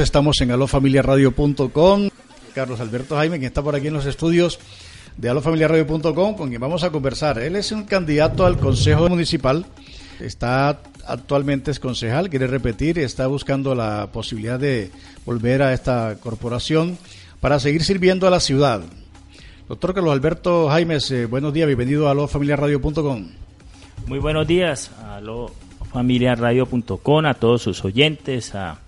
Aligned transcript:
Estamos 0.00 0.40
en 0.42 0.52
alofamiliaradio.com. 0.52 2.08
Carlos 2.54 2.78
Alberto 2.78 3.16
Jaime, 3.16 3.38
quien 3.38 3.48
está 3.48 3.64
por 3.64 3.74
aquí 3.74 3.88
en 3.88 3.94
los 3.94 4.06
estudios 4.06 4.60
de 5.16 5.28
alofamiliaradio.com, 5.28 6.36
con 6.36 6.50
quien 6.50 6.60
vamos 6.60 6.84
a 6.84 6.90
conversar. 6.90 7.40
Él 7.40 7.56
es 7.56 7.72
un 7.72 7.82
candidato 7.82 8.46
al 8.46 8.58
Consejo 8.58 9.08
Municipal. 9.08 9.66
Está 10.20 10.82
actualmente 11.04 11.72
es 11.72 11.80
concejal, 11.80 12.30
quiere 12.30 12.46
repetir, 12.46 13.00
está 13.00 13.26
buscando 13.26 13.74
la 13.74 14.10
posibilidad 14.12 14.60
de 14.60 14.92
volver 15.26 15.62
a 15.62 15.72
esta 15.72 16.16
corporación 16.20 16.96
para 17.40 17.58
seguir 17.58 17.82
sirviendo 17.82 18.28
a 18.28 18.30
la 18.30 18.38
ciudad. 18.38 18.82
Doctor 19.68 19.94
Carlos 19.94 20.12
Alberto 20.12 20.68
Jaime, 20.68 20.98
eh, 21.10 21.26
buenos 21.26 21.52
días, 21.52 21.66
bienvenido 21.66 22.06
a 22.06 22.12
alofamiliaradio.com. 22.12 23.30
Muy 24.06 24.20
buenos 24.20 24.46
días 24.46 24.92
a 25.02 25.16
alofamiliaradio.com, 25.16 27.26
a 27.26 27.34
todos 27.34 27.62
sus 27.62 27.84
oyentes, 27.84 28.54
a 28.54 28.78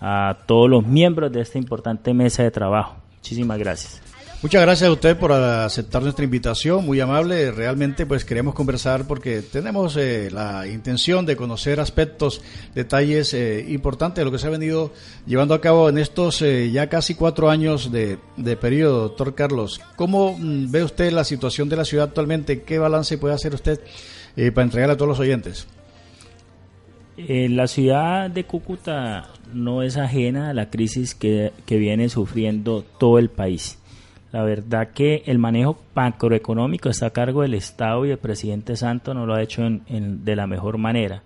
a 0.00 0.38
todos 0.46 0.68
los 0.68 0.86
miembros 0.86 1.32
de 1.32 1.40
esta 1.40 1.58
importante 1.58 2.14
mesa 2.14 2.42
de 2.42 2.50
trabajo. 2.50 2.96
Muchísimas 3.16 3.58
gracias. 3.58 4.02
Muchas 4.40 4.62
gracias 4.62 4.88
a 4.88 4.92
usted 4.92 5.16
por 5.16 5.32
aceptar 5.32 6.00
nuestra 6.00 6.24
invitación, 6.24 6.86
muy 6.86 7.00
amable. 7.00 7.50
Realmente 7.50 8.06
pues 8.06 8.24
queremos 8.24 8.54
conversar 8.54 9.04
porque 9.04 9.42
tenemos 9.42 9.96
eh, 9.96 10.30
la 10.30 10.64
intención 10.68 11.26
de 11.26 11.34
conocer 11.34 11.80
aspectos, 11.80 12.40
detalles 12.72 13.34
eh, 13.34 13.66
importantes 13.68 14.20
de 14.20 14.24
lo 14.24 14.30
que 14.30 14.38
se 14.38 14.46
ha 14.46 14.50
venido 14.50 14.92
llevando 15.26 15.54
a 15.54 15.60
cabo 15.60 15.88
en 15.88 15.98
estos 15.98 16.40
eh, 16.42 16.70
ya 16.70 16.88
casi 16.88 17.16
cuatro 17.16 17.50
años 17.50 17.90
de, 17.90 18.16
periodo, 18.60 19.08
doctor 19.08 19.34
Carlos. 19.34 19.80
¿Cómo 19.96 20.38
mm, 20.38 20.70
ve 20.70 20.84
usted 20.84 21.10
la 21.10 21.24
situación 21.24 21.68
de 21.68 21.74
la 21.74 21.84
ciudad 21.84 22.06
actualmente? 22.06 22.62
¿Qué 22.62 22.78
balance 22.78 23.18
puede 23.18 23.34
hacer 23.34 23.54
usted 23.54 23.80
para 24.54 24.62
entregar 24.62 24.90
a 24.90 24.96
todos 24.96 25.08
los 25.08 25.18
oyentes? 25.18 25.66
La 27.26 27.66
ciudad 27.66 28.30
de 28.30 28.44
Cúcuta 28.44 29.28
no 29.52 29.82
es 29.82 29.96
ajena 29.96 30.50
a 30.50 30.54
la 30.54 30.70
crisis 30.70 31.14
que, 31.14 31.52
viene 31.68 32.08
sufriendo 32.08 32.84
todo 32.98 33.18
el 33.18 33.28
país. 33.28 33.78
La 34.30 34.42
verdad 34.42 34.90
que 34.92 35.22
el 35.26 35.38
manejo 35.38 35.78
macroeconómico 35.94 36.90
está 36.90 37.06
a 37.06 37.10
cargo 37.10 37.42
del 37.42 37.54
Estado 37.54 38.04
y 38.06 38.10
el 38.10 38.18
presidente 38.18 38.76
Santo 38.76 39.14
no 39.14 39.26
lo 39.26 39.34
ha 39.34 39.42
hecho 39.42 39.62
de 39.68 40.36
la 40.36 40.46
mejor 40.46 40.78
manera. 40.78 41.22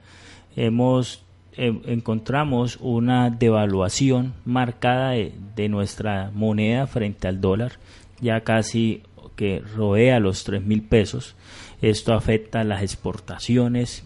Hemos 0.57 1.25
eh, 1.55 1.79
encontramos 1.87 2.79
una 2.81 3.29
devaluación 3.29 4.33
marcada 4.47 5.11
de, 5.11 5.35
de, 5.55 5.69
nuestra 5.69 6.31
moneda 6.33 6.87
frente 6.87 7.29
al 7.29 7.43
dólar, 7.43 7.73
ya 8.21 8.41
casi 8.41 9.03
que 9.37 9.61
rodea 9.61 10.19
los 10.21 10.45
tres 10.45 10.63
mil 10.63 10.83
pesos. 10.83 11.35
Esto 11.83 12.15
afecta 12.15 12.61
a 12.61 12.65
las 12.65 12.83
exportaciones, 12.83 14.05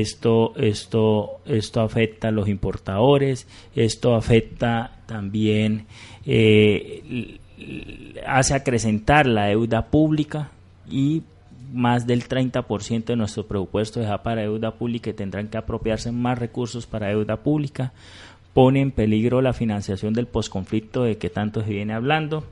esto, 0.00 0.52
esto, 0.56 1.38
esto 1.46 1.80
afecta 1.80 2.28
a 2.28 2.30
los 2.32 2.48
importadores, 2.48 3.46
esto 3.76 4.16
afecta 4.16 4.90
también, 5.06 5.86
eh, 6.26 7.38
hace 8.26 8.54
acrecentar 8.54 9.26
la 9.26 9.46
deuda 9.46 9.86
pública 9.86 10.50
y 10.90 11.22
más 11.72 12.06
del 12.08 12.26
30% 12.28 13.04
de 13.04 13.16
nuestro 13.16 13.46
presupuesto 13.46 14.00
es 14.00 14.08
para 14.20 14.42
deuda 14.42 14.72
pública 14.72 15.10
y 15.10 15.14
tendrán 15.14 15.46
que 15.46 15.58
apropiarse 15.58 16.10
más 16.10 16.38
recursos 16.38 16.86
para 16.86 17.08
deuda 17.08 17.36
pública 17.36 17.92
pone 18.54 18.80
en 18.80 18.92
peligro 18.92 19.42
la 19.42 19.52
financiación 19.52 20.14
del 20.14 20.28
posconflicto 20.28 21.02
de 21.02 21.18
que 21.18 21.28
tanto 21.28 21.62
se 21.62 21.70
viene 21.70 21.92
hablando. 21.92 22.44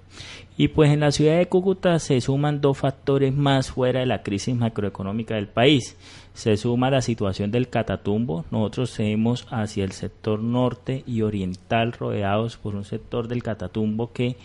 Y 0.59 0.69
pues 0.69 0.91
en 0.91 1.01
la 1.01 1.12
ciudad 1.12 1.39
de 1.39 1.47
Cúcuta 1.47 1.99
se 2.01 2.21
suman 2.21 2.61
dos 2.61 2.77
factores 2.77 3.33
más 3.33 3.71
fuera 3.71 4.01
de 4.01 4.06
la 4.06 4.23
crisis 4.23 4.55
macroeconómica 4.55 5.37
del 5.37 5.47
país. 5.47 5.97
Se 6.34 6.56
suma 6.56 6.91
la 6.91 7.02
situación 7.02 7.50
del 7.50 7.69
Catatumbo. 7.69 8.44
Nosotros 8.50 8.91
seguimos 8.91 9.47
hacia 9.50 9.84
el 9.84 9.92
sector 9.92 10.42
norte 10.42 11.05
y 11.06 11.22
oriental 11.22 11.92
rodeados 11.92 12.56
por 12.56 12.75
un 12.75 12.84
sector 12.84 13.28
del 13.28 13.42
Catatumbo 13.42 14.12
que 14.12 14.36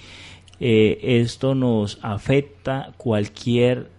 eh, 0.59 0.99
esto 1.01 1.55
nos 1.55 1.99
afecta 2.01 2.93
cualquier 2.97 3.89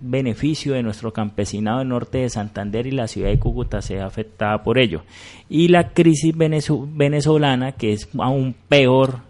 beneficio 0.00 0.74
de 0.74 0.82
nuestro 0.82 1.12
campesinado 1.12 1.78
del 1.78 1.88
norte 1.88 2.18
de 2.18 2.28
Santander 2.28 2.86
y 2.86 2.90
la 2.90 3.08
ciudad 3.08 3.30
de 3.30 3.38
Cúcuta 3.38 3.80
sea 3.80 4.06
afectada 4.06 4.62
por 4.62 4.78
ello. 4.78 5.02
Y 5.48 5.68
la 5.68 5.90
crisis 5.90 6.34
venezolana, 6.36 7.72
que 7.72 7.92
es 7.92 8.08
aún 8.18 8.54
peor, 8.68 9.20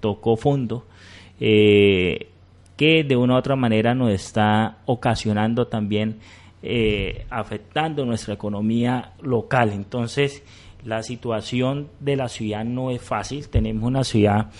tocó 0.00 0.36
fondo, 0.36 0.86
eh, 1.40 2.28
que 2.76 3.04
de 3.04 3.16
una 3.16 3.34
u 3.34 3.38
otra 3.38 3.56
manera 3.56 3.94
nos 3.94 4.10
está 4.10 4.78
ocasionando 4.86 5.66
también, 5.66 6.18
eh, 6.66 7.26
afectando 7.28 8.06
nuestra 8.06 8.32
economía 8.32 9.12
local. 9.20 9.70
Entonces, 9.70 10.42
la 10.82 11.02
situación 11.02 11.88
de 12.00 12.16
la 12.16 12.28
ciudad 12.28 12.64
no 12.64 12.90
es 12.90 13.02
fácil. 13.02 13.50
Tenemos 13.50 13.84
una 13.84 14.02
ciudad 14.02 14.50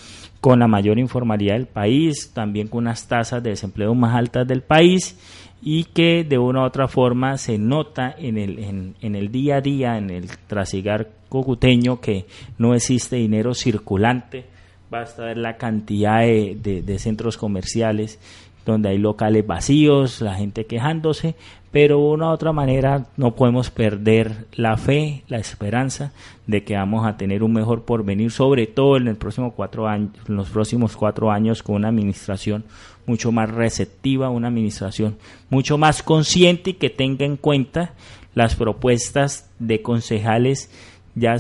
con 0.43 0.59
la 0.59 0.69
mayor 0.69 0.99
informalidad 0.99 1.55
del 1.55 1.67
país, 1.67 2.31
también 2.35 2.69
con 2.69 2.81
unas 2.81 3.09
tasas 3.09 3.43
de 3.43 3.51
desempleo 3.51 3.95
más 3.95 4.15
altas 4.15 4.47
del 4.47 4.61
país 4.61 5.19
y 5.63 5.85
que 5.85 6.25
de 6.25 6.37
una 6.37 6.61
u 6.61 6.67
otra 6.67 6.89
forma 6.89 7.39
se 7.39 7.57
nota 7.57 8.15
en 8.19 8.37
el, 8.37 8.59
en, 9.01 9.15
el 9.17 9.33
día 9.33 9.57
a 9.57 9.61
día, 9.63 9.97
en 9.97 10.11
el 10.11 10.29
trasigar 10.47 11.09
cocuteño, 11.31 12.03
que 12.03 12.27
no 12.59 12.75
existe 12.75 13.17
dinero 13.17 13.55
circulante. 13.55 14.45
Basta 14.91 15.25
ver 15.25 15.39
la 15.39 15.57
cantidad 15.57 16.21
de, 16.21 16.83
de 16.85 16.99
centros 16.99 17.39
comerciales 17.39 18.19
donde 18.65 18.91
hay 18.91 18.99
locales 18.99 19.47
vacíos, 19.47 20.21
la 20.21 20.35
gente 20.35 20.67
quejándose, 20.67 21.35
pero 21.75 21.99
de 21.99 22.05
una 22.05 22.29
u 22.29 22.31
otra 22.31 22.53
manera 22.53 23.07
no 23.17 23.35
podemos 23.35 23.69
perder 23.69 24.47
la 24.55 24.77
fe, 24.77 25.25
la 25.27 25.39
esperanza 25.39 26.13
de 26.47 26.63
que 26.63 26.77
vamos 26.77 27.05
a 27.05 27.17
tener 27.17 27.43
un 27.43 27.53
mejor 27.53 27.83
porvenir, 27.83 28.31
sobre 28.31 28.69
todo 28.69 28.97
en, 28.97 29.19
cuatro 29.57 29.89
años, 29.89 30.13
en 30.29 30.37
los 30.37 30.51
próximos 30.51 30.97
cuatro 30.97 31.33
años 31.33 31.65
con 31.65 31.75
una 31.75 31.89
administración 31.89 32.63
mucho 33.07 33.33
más 33.33 33.51
receptiva, 33.51 34.31
una 34.31 34.47
administración 34.47 35.17
mucho 35.51 35.77
más 35.77 36.05
consciente 36.05 36.71
y 36.71 36.75
que 36.75 36.91
tenga 36.91 37.27
en 37.27 37.37
cuenta 37.37 37.95
las 38.37 38.55
propuestas 38.55 39.51
de 39.59 39.83
concejales 39.83 40.71
ya 41.17 41.37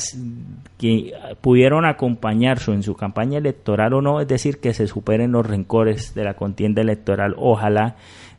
que 0.78 1.12
pudieron 1.42 1.84
acompañarse 1.84 2.72
en 2.72 2.82
su 2.82 2.96
campaña 2.96 3.38
electoral 3.38 3.94
o 3.94 4.02
no, 4.02 4.20
es 4.20 4.26
decir, 4.26 4.58
que 4.58 4.74
se 4.74 4.88
superen 4.88 5.30
los 5.30 5.46
rencores 5.46 6.12
de 6.14 6.24
la 6.24 6.34
contienda 6.34 6.82
electoral. 6.82 7.34
Ojalá 7.38 7.96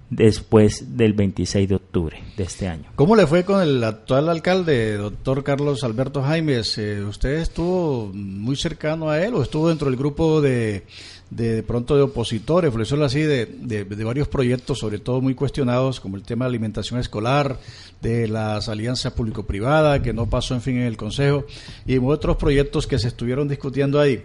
después 0.10 0.98
del 0.98 1.14
26 1.14 1.70
de 1.70 1.76
octubre 1.76 2.24
de 2.38 2.44
este 2.44 2.68
año. 2.68 2.92
¿Cómo 2.96 3.16
le 3.16 3.28
fue 3.28 3.44
con 3.44 3.62
el 3.62 3.84
actual 3.84 4.30
alcalde, 4.30 4.98
doctor 4.98 5.44
Carlos 5.44 5.84
Alberto 5.84 6.22
Jaimes? 6.22 6.78
Eh, 6.78 7.04
¿Usted 7.04 7.40
estuvo 7.40 8.12
muy 8.14 8.56
cercano 8.56 9.10
a 9.10 9.22
él 9.22 9.34
o 9.34 9.42
estuvo 9.42 9.70
dentro 9.70 9.90
del 9.90 9.98
grupo 9.98 10.42
de, 10.42 10.86
de, 11.30 11.64
pronto 11.64 11.96
de 11.96 12.04
opositores, 12.04 12.72
por 12.72 12.82
así, 13.04 13.22
de, 13.22 13.46
de, 13.46 14.04
varios 14.04 14.28
proyectos, 14.28 14.80
sobre 14.80 15.00
todo 15.00 15.22
muy 15.22 15.34
cuestionados, 15.34 16.00
como 16.00 16.18
el 16.18 16.24
tema 16.24 16.46
de 16.46 16.50
alimentación 16.50 17.00
escolar, 17.00 17.60
de 18.02 18.28
las 18.28 18.70
alianzas 18.70 19.14
público-privadas, 19.14 20.02
que 20.02 20.14
no 20.14 20.30
pasó, 20.30 20.54
en 20.54 20.62
fin, 20.62 20.78
en 20.78 20.84
el 20.84 20.98
Consejo, 20.98 21.46
y 21.86 21.98
otros 21.98 22.38
proyectos 22.38 22.88
que 22.88 23.00
se 23.00 23.08
estuvieron 23.08 23.48
discutiendo 23.48 24.00
ahí? 24.00 24.24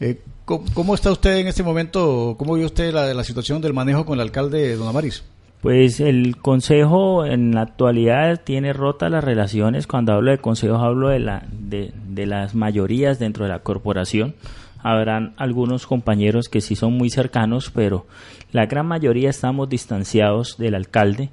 Eh, 0.00 0.20
¿cómo, 0.44 0.94
está 0.94 1.10
usted 1.10 1.38
en 1.38 1.48
este 1.48 1.62
momento? 1.62 2.36
¿Cómo 2.38 2.54
vio 2.54 2.66
usted 2.66 2.92
la, 2.92 3.12
la 3.12 3.24
situación 3.24 3.60
del 3.60 3.74
manejo 3.74 4.04
con 4.04 4.14
el 4.14 4.20
alcalde 4.20 4.76
Don 4.76 4.88
Amaris? 4.88 5.24
Pues 5.60 5.98
el 5.98 6.36
Consejo 6.36 7.26
en 7.26 7.52
la 7.52 7.62
actualidad 7.62 8.40
tiene 8.44 8.72
rotas 8.72 9.10
las 9.10 9.24
relaciones. 9.24 9.88
Cuando 9.88 10.12
hablo 10.12 10.30
de 10.30 10.38
consejos 10.38 10.80
hablo 10.80 11.08
de, 11.08 11.18
la, 11.18 11.44
de, 11.50 11.92
de, 12.08 12.26
las 12.26 12.54
mayorías 12.54 13.18
dentro 13.18 13.44
de 13.44 13.50
la 13.50 13.58
corporación. 13.58 14.36
Habrán 14.80 15.34
algunos 15.36 15.88
compañeros 15.88 16.48
que 16.48 16.60
sí 16.60 16.76
son 16.76 16.92
muy 16.92 17.10
cercanos, 17.10 17.72
pero 17.74 18.06
la 18.52 18.66
gran 18.66 18.86
mayoría 18.86 19.30
estamos 19.30 19.68
distanciados 19.68 20.56
del 20.58 20.76
alcalde. 20.76 21.30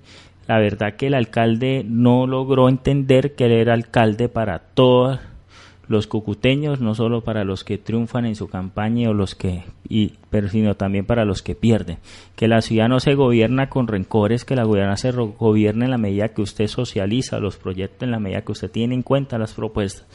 La 0.47 0.57
verdad 0.57 0.95
que 0.95 1.07
el 1.07 1.13
alcalde 1.13 1.85
no 1.87 2.25
logró 2.25 2.67
entender 2.67 3.35
que 3.35 3.45
él 3.45 3.51
era 3.51 3.75
alcalde 3.75 4.27
para 4.27 4.57
todas 4.57 5.19
los 5.87 6.07
cucuteños, 6.07 6.81
no 6.81 6.95
solo 6.95 7.21
para 7.21 7.43
los 7.43 7.63
que 7.63 7.77
triunfan 7.77 8.25
en 8.25 8.35
su 8.35 8.47
campaña 8.47 9.09
o 9.09 9.13
los 9.13 9.35
que, 9.35 9.63
y, 9.87 10.13
pero 10.35 10.49
sino 10.49 10.75
también 10.75 11.05
para 11.05 11.23
los 11.23 11.41
que 11.41 11.55
pierden. 11.55 11.97
Que 12.35 12.49
la 12.49 12.61
ciudad 12.61 12.89
no 12.89 12.99
se 12.99 13.15
gobierna 13.15 13.69
con 13.69 13.87
rencores, 13.87 14.43
que 14.43 14.57
la 14.57 14.65
ciudad 14.65 14.93
se 14.97 15.11
gobierna 15.11 15.85
en 15.85 15.91
la 15.91 15.97
medida 15.97 16.33
que 16.33 16.41
usted 16.41 16.67
socializa 16.67 17.39
los 17.39 17.55
proyectos, 17.55 18.03
en 18.03 18.11
la 18.11 18.19
medida 18.19 18.41
que 18.41 18.51
usted 18.51 18.69
tiene 18.69 18.95
en 18.95 19.01
cuenta 19.01 19.37
las 19.37 19.53
propuestas. 19.53 20.05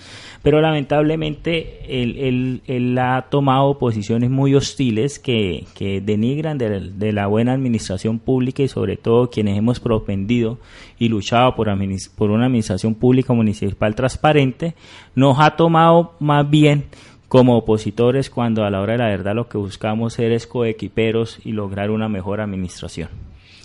Pero 0.42 0.60
lamentablemente 0.60 2.02
él, 2.02 2.60
él, 2.66 2.98
ha 2.98 3.28
tomado 3.30 3.78
posiciones 3.78 4.28
muy 4.28 4.54
hostiles 4.54 5.18
que, 5.18 5.64
que 5.74 6.02
denigran 6.02 6.58
de, 6.58 7.12
la 7.12 7.26
buena 7.26 7.54
administración 7.54 8.18
pública 8.18 8.62
y 8.62 8.68
sobre 8.68 8.98
todo 8.98 9.30
quienes 9.30 9.56
hemos 9.56 9.80
propendido 9.80 10.58
y 10.98 11.08
luchado 11.08 11.54
por 11.54 11.68
una 11.68 12.44
administración 12.44 12.94
pública 12.94 13.32
municipal 13.32 13.94
transparente, 13.94 14.74
nos 15.14 15.38
ha 15.40 15.56
tomado 15.56 16.12
más 16.20 16.50
bien 16.50 16.84
como 17.30 17.56
opositores 17.56 18.28
cuando 18.28 18.64
a 18.64 18.70
la 18.70 18.80
hora 18.80 18.94
de 18.94 18.98
la 18.98 19.06
verdad 19.06 19.36
lo 19.36 19.48
que 19.48 19.56
buscamos 19.56 20.18
es 20.18 20.48
coequiperos 20.48 21.38
y 21.44 21.52
lograr 21.52 21.92
una 21.92 22.08
mejor 22.08 22.40
administración. 22.40 23.08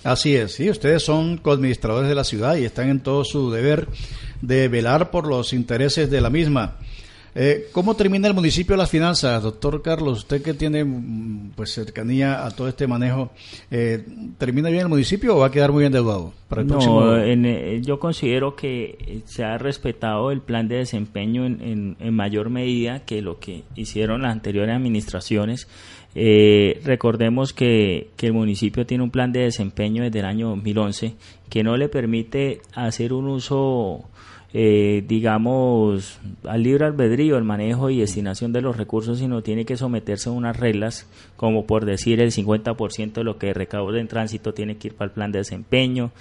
Así 0.03 0.35
es, 0.35 0.53
sí, 0.53 0.69
ustedes 0.69 1.01
son 1.01 1.39
coadministradores 1.39 2.07
de 2.07 2.13
la 2.13 2.23
ciudad 2.23 2.57
y 2.57 2.63
están 2.63 2.89
en 2.89 2.99
todo 2.99 3.25
su 3.25 3.49
deber 3.49 3.87
de 4.43 4.67
velar 4.67 5.09
por 5.09 5.25
los 5.25 5.51
intereses 5.51 6.11
de 6.11 6.21
la 6.21 6.29
misma. 6.29 6.75
Eh, 7.37 7.67
¿Cómo 7.73 7.97
termina 7.97 8.29
el 8.29 8.33
municipio 8.33 8.77
las 8.77 8.89
finanzas, 8.89 9.43
doctor 9.43 9.81
Carlos? 9.81 10.19
Usted 10.19 10.41
que 10.41 10.53
tiene 10.53 10.85
mm, 10.85 11.51
pues 11.53 11.73
cercanía 11.73 12.45
a 12.45 12.51
todo 12.51 12.69
este 12.69 12.87
manejo, 12.87 13.31
eh, 13.69 14.05
¿termina 14.37 14.69
bien 14.69 14.83
el 14.83 14.87
municipio 14.87 15.35
o 15.35 15.39
va 15.39 15.47
a 15.47 15.51
quedar 15.51 15.73
muy 15.73 15.83
endeudado? 15.83 16.31
Para 16.47 16.61
el 16.61 16.67
no, 16.69 17.17
eh, 17.17 17.81
yo 17.83 17.99
considero 17.99 18.55
que 18.55 19.21
se 19.25 19.43
ha 19.43 19.57
respetado 19.57 20.31
el 20.31 20.39
plan 20.39 20.69
de 20.69 20.77
desempeño 20.77 21.45
en, 21.45 21.97
en, 21.99 22.13
mayor 22.13 22.49
medida 22.49 23.03
que 23.03 23.21
lo 23.21 23.37
que 23.37 23.63
hicieron 23.75 24.21
las 24.21 24.31
anteriores 24.31 24.73
administraciones. 24.73 25.67
recordemos 26.15 27.51
que, 27.51 28.11
que 28.15 28.27
el 28.27 28.33
municipio 28.33 28.85
tiene 28.85 29.03
un 29.03 29.11
plan 29.11 29.33
de 29.33 29.41
desempeño 29.41 30.03
desde 30.03 30.19
el 30.19 30.25
año 30.25 30.49
2011 30.51 31.15
que 31.49 31.63
no 31.63 31.75
le 31.75 31.89
permite 31.89 32.61
hacer 32.73 33.11
un 33.11 33.27
uso 33.27 34.05
eh, 34.57 35.03
digamos, 35.05 36.17
al 36.45 36.63
libre 36.63 36.85
albedrío 36.85 37.35
el 37.35 37.43
manejo 37.43 37.89
y 37.89 37.99
destinación 37.99 38.53
de 38.53 38.61
los 38.61 38.77
recursos, 38.77 39.19
sino 39.19 39.41
tiene 39.41 39.65
que 39.65 39.75
someterse 39.75 40.29
a 40.29 40.31
unas 40.31 40.55
reglas, 40.55 41.09
como 41.35 41.65
por 41.65 41.83
decir 41.83 42.21
el 42.21 42.31
50% 42.31 43.11
de 43.11 43.23
lo 43.25 43.37
que 43.37 43.53
recauda 43.53 43.99
en 43.99 44.07
tránsito 44.07 44.53
tiene 44.53 44.77
que 44.77 44.87
ir 44.87 44.93
para 44.93 45.09
el 45.09 45.13
plan 45.13 45.33
de 45.33 45.39
desempeño. 45.39 46.11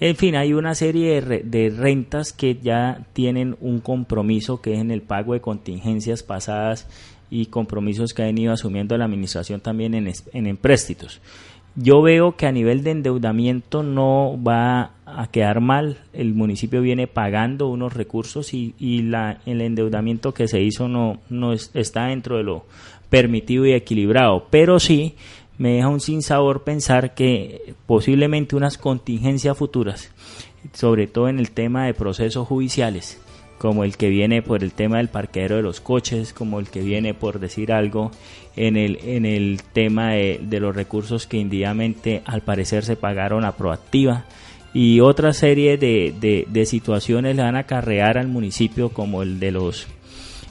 En 0.00 0.16
fin, 0.16 0.34
hay 0.34 0.54
una 0.54 0.74
serie 0.74 1.20
de, 1.22 1.70
rentas 1.70 2.32
que 2.32 2.56
ya 2.60 3.06
tienen 3.12 3.56
un 3.60 3.78
compromiso 3.78 4.60
que 4.60 4.74
es 4.74 4.80
en 4.80 4.90
el 4.90 5.02
pago 5.02 5.34
de 5.34 5.40
contingencias 5.40 6.24
pasadas 6.24 6.88
y 7.30 7.46
compromisos 7.46 8.12
que 8.12 8.22
ha 8.22 8.26
venido 8.26 8.52
asumiendo 8.52 8.98
la 8.98 9.04
administración 9.04 9.60
también 9.60 9.94
en, 9.94 10.12
en 10.32 10.46
empréstitos. 10.48 11.20
Yo 11.76 12.02
veo 12.02 12.36
que 12.36 12.46
a 12.46 12.52
nivel 12.52 12.84
de 12.84 12.92
endeudamiento 12.92 13.82
no 13.82 14.38
va 14.40 14.92
a 15.06 15.26
quedar 15.26 15.60
mal. 15.60 15.98
El 16.12 16.34
municipio 16.34 16.80
viene 16.80 17.08
pagando 17.08 17.68
unos 17.68 17.94
recursos 17.94 18.54
y, 18.54 18.74
y 18.78 19.02
la, 19.02 19.40
el 19.44 19.60
endeudamiento 19.60 20.32
que 20.32 20.46
se 20.46 20.60
hizo 20.60 20.86
no, 20.86 21.18
no 21.28 21.52
está 21.52 22.06
dentro 22.06 22.36
de 22.36 22.44
lo 22.44 22.64
permitido 23.10 23.66
y 23.66 23.72
equilibrado. 23.72 24.46
Pero 24.50 24.78
sí 24.78 25.16
me 25.58 25.74
deja 25.74 25.88
un 25.88 26.00
sinsabor 26.00 26.62
pensar 26.62 27.14
que 27.14 27.74
posiblemente 27.86 28.56
unas 28.56 28.78
contingencias 28.78 29.56
futuras, 29.56 30.10
sobre 30.72 31.06
todo 31.06 31.28
en 31.28 31.38
el 31.38 31.50
tema 31.50 31.86
de 31.86 31.94
procesos 31.94 32.46
judiciales, 32.46 33.20
como 33.64 33.84
el 33.84 33.96
que 33.96 34.10
viene 34.10 34.42
por 34.42 34.62
el 34.62 34.72
tema 34.72 34.98
del 34.98 35.08
parqueadero 35.08 35.56
de 35.56 35.62
los 35.62 35.80
coches, 35.80 36.34
como 36.34 36.60
el 36.60 36.68
que 36.68 36.82
viene 36.82 37.14
por 37.14 37.40
decir 37.40 37.72
algo 37.72 38.10
en 38.56 38.76
el, 38.76 38.98
en 39.02 39.24
el 39.24 39.62
tema 39.72 40.10
de, 40.10 40.60
los 40.60 40.76
recursos 40.76 41.26
que 41.26 41.38
indebidamente 41.38 42.20
al 42.26 42.42
parecer 42.42 42.84
se 42.84 42.94
pagaron 42.94 43.42
a 43.46 43.52
proactiva. 43.52 44.26
Y 44.74 45.00
otra 45.00 45.32
serie 45.32 45.78
de, 45.78 46.44
de 46.46 46.66
situaciones 46.66 47.36
le 47.36 47.42
van 47.42 47.56
a 47.56 47.60
acarrear 47.60 48.18
al 48.18 48.28
municipio 48.28 48.90
como 48.90 49.22
el 49.22 49.40
de 49.40 49.52
los 49.52 49.86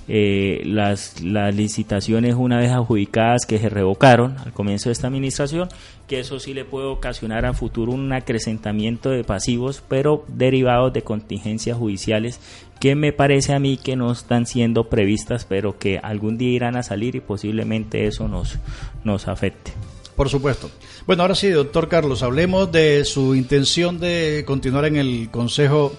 eh, 0.10 0.64
las, 0.66 1.22
las 1.22 1.56
licitaciones 1.56 2.36
una 2.36 2.58
vez 2.58 2.72
adjudicadas 2.72 3.46
que 3.46 3.58
se 3.58 3.70
revocaron 3.70 4.38
al 4.40 4.52
comienzo 4.52 4.90
de 4.90 4.94
esta 4.94 5.08
administración, 5.08 5.70
que 6.08 6.20
eso 6.20 6.42
sí 6.42 6.54
le 6.54 6.66
puede 6.66 6.88
ocasionar 6.88 7.46
a 7.46 7.54
futuro 7.54 7.94
un 7.94 8.12
acrecentamiento 8.12 9.12
de 9.12 9.24
pasivos, 9.24 9.82
pero 9.88 10.26
derivados 10.28 10.92
de 10.92 11.04
contingencias 11.04 11.78
judiciales 11.78 12.42
que 12.80 12.96
me 12.96 13.14
parece 13.14 13.54
a 13.54 13.60
mí 13.60 13.78
que 13.78 13.96
no 13.96 14.12
están 14.12 14.46
siendo 14.46 14.90
previstas, 14.90 15.46
pero 15.46 15.78
que 15.78 16.00
algún 16.00 16.38
día 16.38 16.50
irán 16.50 16.76
a 16.76 16.84
salir 16.84 17.16
y 17.16 17.20
posiblemente 17.22 18.08
eso 18.08 18.28
nos, 18.28 18.58
nos 19.04 19.28
afecte. 19.28 19.72
Por 20.16 20.30
supuesto. 20.30 20.70
Bueno, 21.08 21.24
ahora 21.24 21.36
sí, 21.36 21.50
doctor 21.50 21.90
Carlos, 21.90 22.22
hablemos 22.22 22.72
de 22.72 23.04
su 23.04 23.36
intención 23.36 24.00
de 24.00 24.44
continuar 24.46 24.86
en 24.86 24.98
el 24.98 25.30
Consejo 25.32 25.94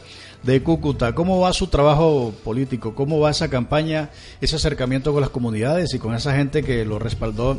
de 0.44 0.62
Cúcuta. 0.62 1.14
¿Cómo 1.14 1.40
va 1.40 1.52
su 1.52 1.68
trabajo 1.68 2.32
político? 2.44 2.94
¿Cómo 2.94 3.20
va 3.20 3.30
esa 3.30 3.48
campaña, 3.48 4.10
ese 4.40 4.56
acercamiento 4.56 5.12
con 5.12 5.20
las 5.20 5.30
comunidades 5.30 5.94
y 5.94 5.98
con 5.98 6.14
esa 6.14 6.34
gente 6.36 6.62
que 6.62 6.84
lo 6.84 6.98
respaldó 6.98 7.58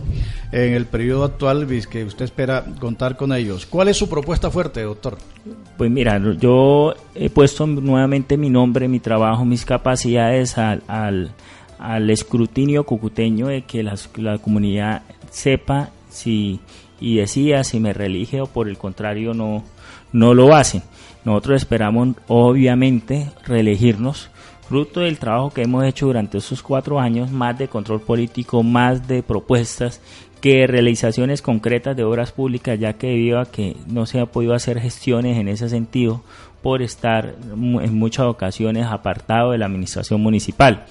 en 0.52 0.74
el 0.74 0.86
periodo 0.86 1.24
actual 1.24 1.68
que 1.90 2.04
usted 2.04 2.26
espera 2.26 2.66
contar 2.80 3.18
con 3.18 3.34
ellos? 3.34 3.66
¿Cuál 3.66 3.90
es 3.90 3.98
su 3.98 4.10
propuesta 4.10 4.52
fuerte, 4.52 4.82
doctor? 4.82 5.18
Pues 5.78 5.92
mira, 5.92 6.22
yo 6.40 6.94
he 7.16 7.30
puesto 7.30 7.68
nuevamente 7.68 8.38
mi 8.38 8.50
nombre, 8.50 8.88
mi 8.88 9.00
trabajo, 9.00 9.46
mis 9.46 9.66
capacidades 9.66 10.58
al, 10.58 10.84
al, 10.88 12.10
escrutinio 12.10 12.86
cucuteño 12.86 13.48
de 13.48 13.64
que 13.64 13.84
la 13.84 14.38
comunidad 14.38 15.04
sepa 15.32 15.90
si 16.10 16.60
y 17.00 17.18
decía 17.18 17.64
si 17.64 17.80
me 17.80 17.94
relige 17.94 18.42
o 18.42 18.48
por 18.48 18.70
el 18.70 18.78
contrario 18.78 19.34
no, 19.34 19.64
no 20.12 20.34
lo 20.34 20.56
hacen. 20.56 20.82
Nosotros 21.24 21.62
esperamos 21.62 22.10
obviamente 22.28 23.32
reelegirnos 23.46 24.30
fruto 24.68 25.02
del 25.02 25.20
trabajo 25.20 25.52
que 25.52 25.62
hemos 25.62 25.86
hecho 25.86 26.08
durante 26.08 26.40
esos 26.40 26.62
cuatro 26.62 27.00
años, 27.00 27.32
más 27.32 27.58
de 27.58 27.68
control 27.68 28.02
político, 28.02 28.64
más 28.64 29.08
de 29.08 29.24
propuestas 29.24 30.02
que 30.42 30.68
realizaciones 30.68 31.42
concretas 31.42 31.96
de 31.96 32.04
obras 32.04 32.32
públicas, 32.32 32.80
ya 32.80 32.94
que 32.94 33.08
debido 33.08 33.40
a 33.40 33.46
que 33.46 33.76
no 33.88 34.06
se 34.06 34.20
ha 34.20 34.26
podido 34.26 34.54
hacer 34.54 34.80
gestiones 34.80 35.38
en 35.38 35.48
ese 35.48 35.70
sentido 35.70 36.24
por 36.62 36.82
estar 36.82 37.36
en 37.52 37.98
muchas 37.98 38.26
ocasiones 38.26 38.86
apartado 38.88 39.52
de 39.52 39.58
la 39.58 39.68
administración 39.68 40.22
municipal. 40.22 40.86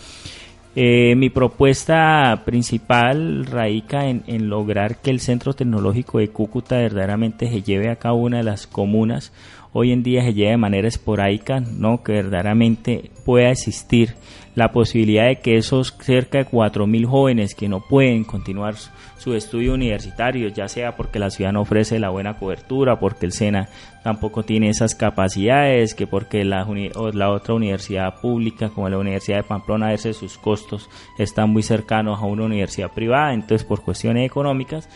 Eh, 0.77 1.15
mi 1.15 1.31
propuesta 1.31 2.43
principal 2.45 3.47
radica 3.47 4.09
en, 4.09 4.49
lograr 4.49 4.97
que 4.97 5.11
el 5.11 5.21
Centro 5.21 5.55
Tecnológico 5.55 6.19
de 6.19 6.31
Cúcuta 6.31 6.79
verdaderamente 6.79 7.49
se 7.49 7.63
lleve 7.63 7.91
a 7.91 7.97
cada 7.97 8.15
una 8.15 8.39
de 8.39 8.43
las 8.43 8.67
comunas 8.67 9.33
hoy 9.75 9.93
en 9.93 10.03
día 10.03 10.23
se 10.23 10.33
lleva 10.33 10.53
de 10.53 10.57
manera 10.57 10.89
esporádica, 10.89 11.61
¿no? 11.61 12.03
que 12.03 12.13
verdaderamente 12.13 13.11
pueda 13.25 13.51
existir 13.51 14.15
la 14.55 14.71
posibilidad 14.73 15.27
de 15.27 15.41
que 15.41 15.57
esos 15.57 15.95
cerca 16.01 16.39
de 16.39 16.47
4.000 16.47 17.07
jóvenes 17.07 17.55
que 17.55 17.69
no 17.69 17.81
pueden 17.81 18.25
continuar 18.25 18.75
su 19.19 19.35
estudio 19.35 19.75
universitario, 19.75 20.49
ya 20.49 20.69
sea 20.69 20.97
porque 20.97 21.19
la 21.19 21.31
ciudad 21.31 21.53
no 21.53 21.63
ofrece 21.63 21.99
la 21.99 22.11
buena 22.11 22.37
cobertura, 22.37 23.01
porque 23.01 23.27
el 23.27 23.33
SENA 23.33 23.69
tampoco 24.03 24.43
tiene 24.43 24.69
esas 24.69 24.95
capacidades, 24.95 25.95
que 25.95 26.07
porque 26.07 26.45
la, 26.45 26.67
la 27.15 27.31
otra 27.31 27.55
universidad 27.55 28.21
pública, 28.21 28.69
como 28.69 28.89
la 28.89 28.99
Universidad 28.99 29.39
de 29.39 29.45
Pamplona, 29.45 29.89
a 29.89 29.93
veces 29.93 30.19
sus 30.19 30.37
costos 30.37 30.91
están 31.19 31.51
muy 31.51 31.63
cercanos 31.63 32.21
a 32.21 32.27
una 32.27 32.45
universidad 32.45 32.93
privada, 32.93 33.33
entonces 33.33 33.65
por 33.67 33.83
cuestiones 33.83 34.27
económicas, 34.27 34.89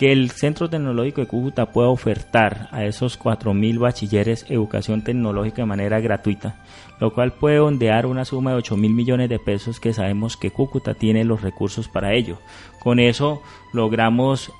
que 0.00 0.12
el 0.12 0.30
Centro 0.30 0.70
Tecnológico 0.70 1.20
de 1.20 1.26
Cúcuta 1.26 1.66
pueda 1.72 1.90
ofertar 1.90 2.68
a 2.72 2.86
esos 2.86 3.20
4.000 3.20 3.78
bachilleres 3.78 4.46
educación 4.48 5.04
tecnológica 5.04 5.60
de 5.60 5.66
manera 5.66 6.00
gratuita, 6.00 6.56
lo 7.00 7.12
cual 7.12 7.34
puede 7.34 7.60
ondear 7.60 8.06
una 8.06 8.24
suma 8.24 8.52
de 8.52 8.56
8 8.56 8.78
mil 8.78 8.94
millones 8.94 9.28
de 9.28 9.38
pesos 9.38 9.78
que 9.78 9.92
sabemos 9.92 10.38
que 10.38 10.52
Cúcuta 10.52 10.94
tiene 10.94 11.22
los 11.24 11.42
recursos 11.42 11.86
para 11.86 12.14
ello. 12.14 12.38
Con 12.78 12.98
eso 12.98 13.42
logramos 13.74 14.50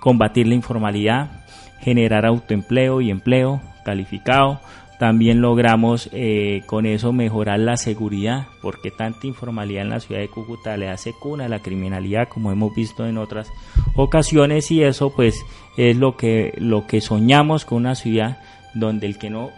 combatir 0.00 0.46
la 0.46 0.54
informalidad, 0.54 1.44
generar 1.80 2.24
autoempleo 2.24 3.02
y 3.02 3.10
empleo 3.10 3.60
calificado, 3.84 4.58
también 4.98 5.40
logramos 5.40 6.10
eh, 6.12 6.62
con 6.66 6.84
eso 6.84 7.12
mejorar 7.12 7.60
la 7.60 7.76
seguridad, 7.76 8.48
porque 8.60 8.90
tanta 8.90 9.26
informalidad 9.26 9.82
en 9.82 9.90
la 9.90 10.00
ciudad 10.00 10.20
de 10.20 10.28
Cúcuta 10.28 10.76
le 10.76 10.88
hace 10.88 11.12
cuna 11.12 11.44
a 11.44 11.48
la 11.48 11.60
criminalidad, 11.60 12.28
como 12.28 12.50
hemos 12.50 12.74
visto 12.74 13.06
en 13.06 13.16
otras 13.16 13.48
ocasiones, 13.94 14.70
y 14.70 14.82
eso 14.82 15.14
pues 15.14 15.44
es 15.76 15.96
lo 15.96 16.16
que, 16.16 16.52
lo 16.58 16.86
que 16.86 17.00
soñamos 17.00 17.64
con 17.64 17.78
una 17.78 17.94
ciudad 17.94 18.38
donde 18.74 19.06
el 19.06 19.18
que 19.18 19.30
no 19.30 19.50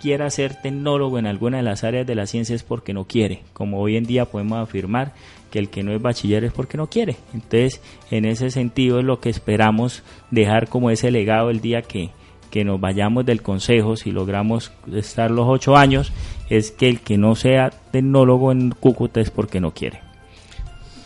quiera 0.00 0.30
ser 0.30 0.54
tecnólogo 0.60 1.18
en 1.18 1.26
alguna 1.26 1.56
de 1.56 1.62
las 1.62 1.82
áreas 1.82 2.06
de 2.06 2.14
la 2.14 2.26
ciencia 2.26 2.54
es 2.54 2.62
porque 2.62 2.92
no 2.92 3.06
quiere, 3.06 3.42
como 3.52 3.80
hoy 3.80 3.96
en 3.96 4.04
día 4.04 4.26
podemos 4.26 4.58
afirmar 4.58 5.12
que 5.50 5.58
el 5.58 5.70
que 5.70 5.82
no 5.82 5.92
es 5.92 6.02
bachiller 6.02 6.44
es 6.44 6.52
porque 6.52 6.76
no 6.76 6.88
quiere. 6.88 7.16
Entonces, 7.32 7.80
en 8.10 8.24
ese 8.24 8.50
sentido 8.50 8.98
es 8.98 9.04
lo 9.04 9.20
que 9.20 9.30
esperamos 9.30 10.02
dejar 10.30 10.68
como 10.68 10.90
ese 10.90 11.10
legado 11.10 11.48
el 11.48 11.60
día 11.60 11.82
que 11.82 12.10
que 12.54 12.64
nos 12.64 12.80
vayamos 12.80 13.26
del 13.26 13.42
consejo, 13.42 13.96
si 13.96 14.12
logramos 14.12 14.70
estar 14.94 15.28
los 15.28 15.44
ocho 15.48 15.76
años, 15.76 16.12
es 16.48 16.70
que 16.70 16.88
el 16.88 17.00
que 17.00 17.18
no 17.18 17.34
sea 17.34 17.70
tecnólogo 17.90 18.52
en 18.52 18.70
Cúcuta 18.70 19.20
es 19.20 19.30
porque 19.30 19.60
no 19.60 19.74
quiere. 19.74 20.00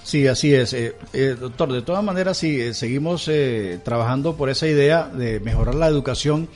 Sí, 0.03 0.27
así 0.27 0.53
es. 0.53 0.75
Eh, 0.75 0.95
eh, 1.15 1.37
doctor, 1.41 1.73
de 1.73 1.81
todas 1.81 2.05
maneras, 2.05 2.37
sí, 2.37 2.61
eh, 2.61 2.75
seguimos 2.75 3.31
trabajando 3.83 4.37
por 4.37 4.51
esa 4.51 4.67
idea 4.69 5.07
de 5.09 5.41
mejorar 5.41 5.75
la 5.75 5.87
educación 5.87 6.51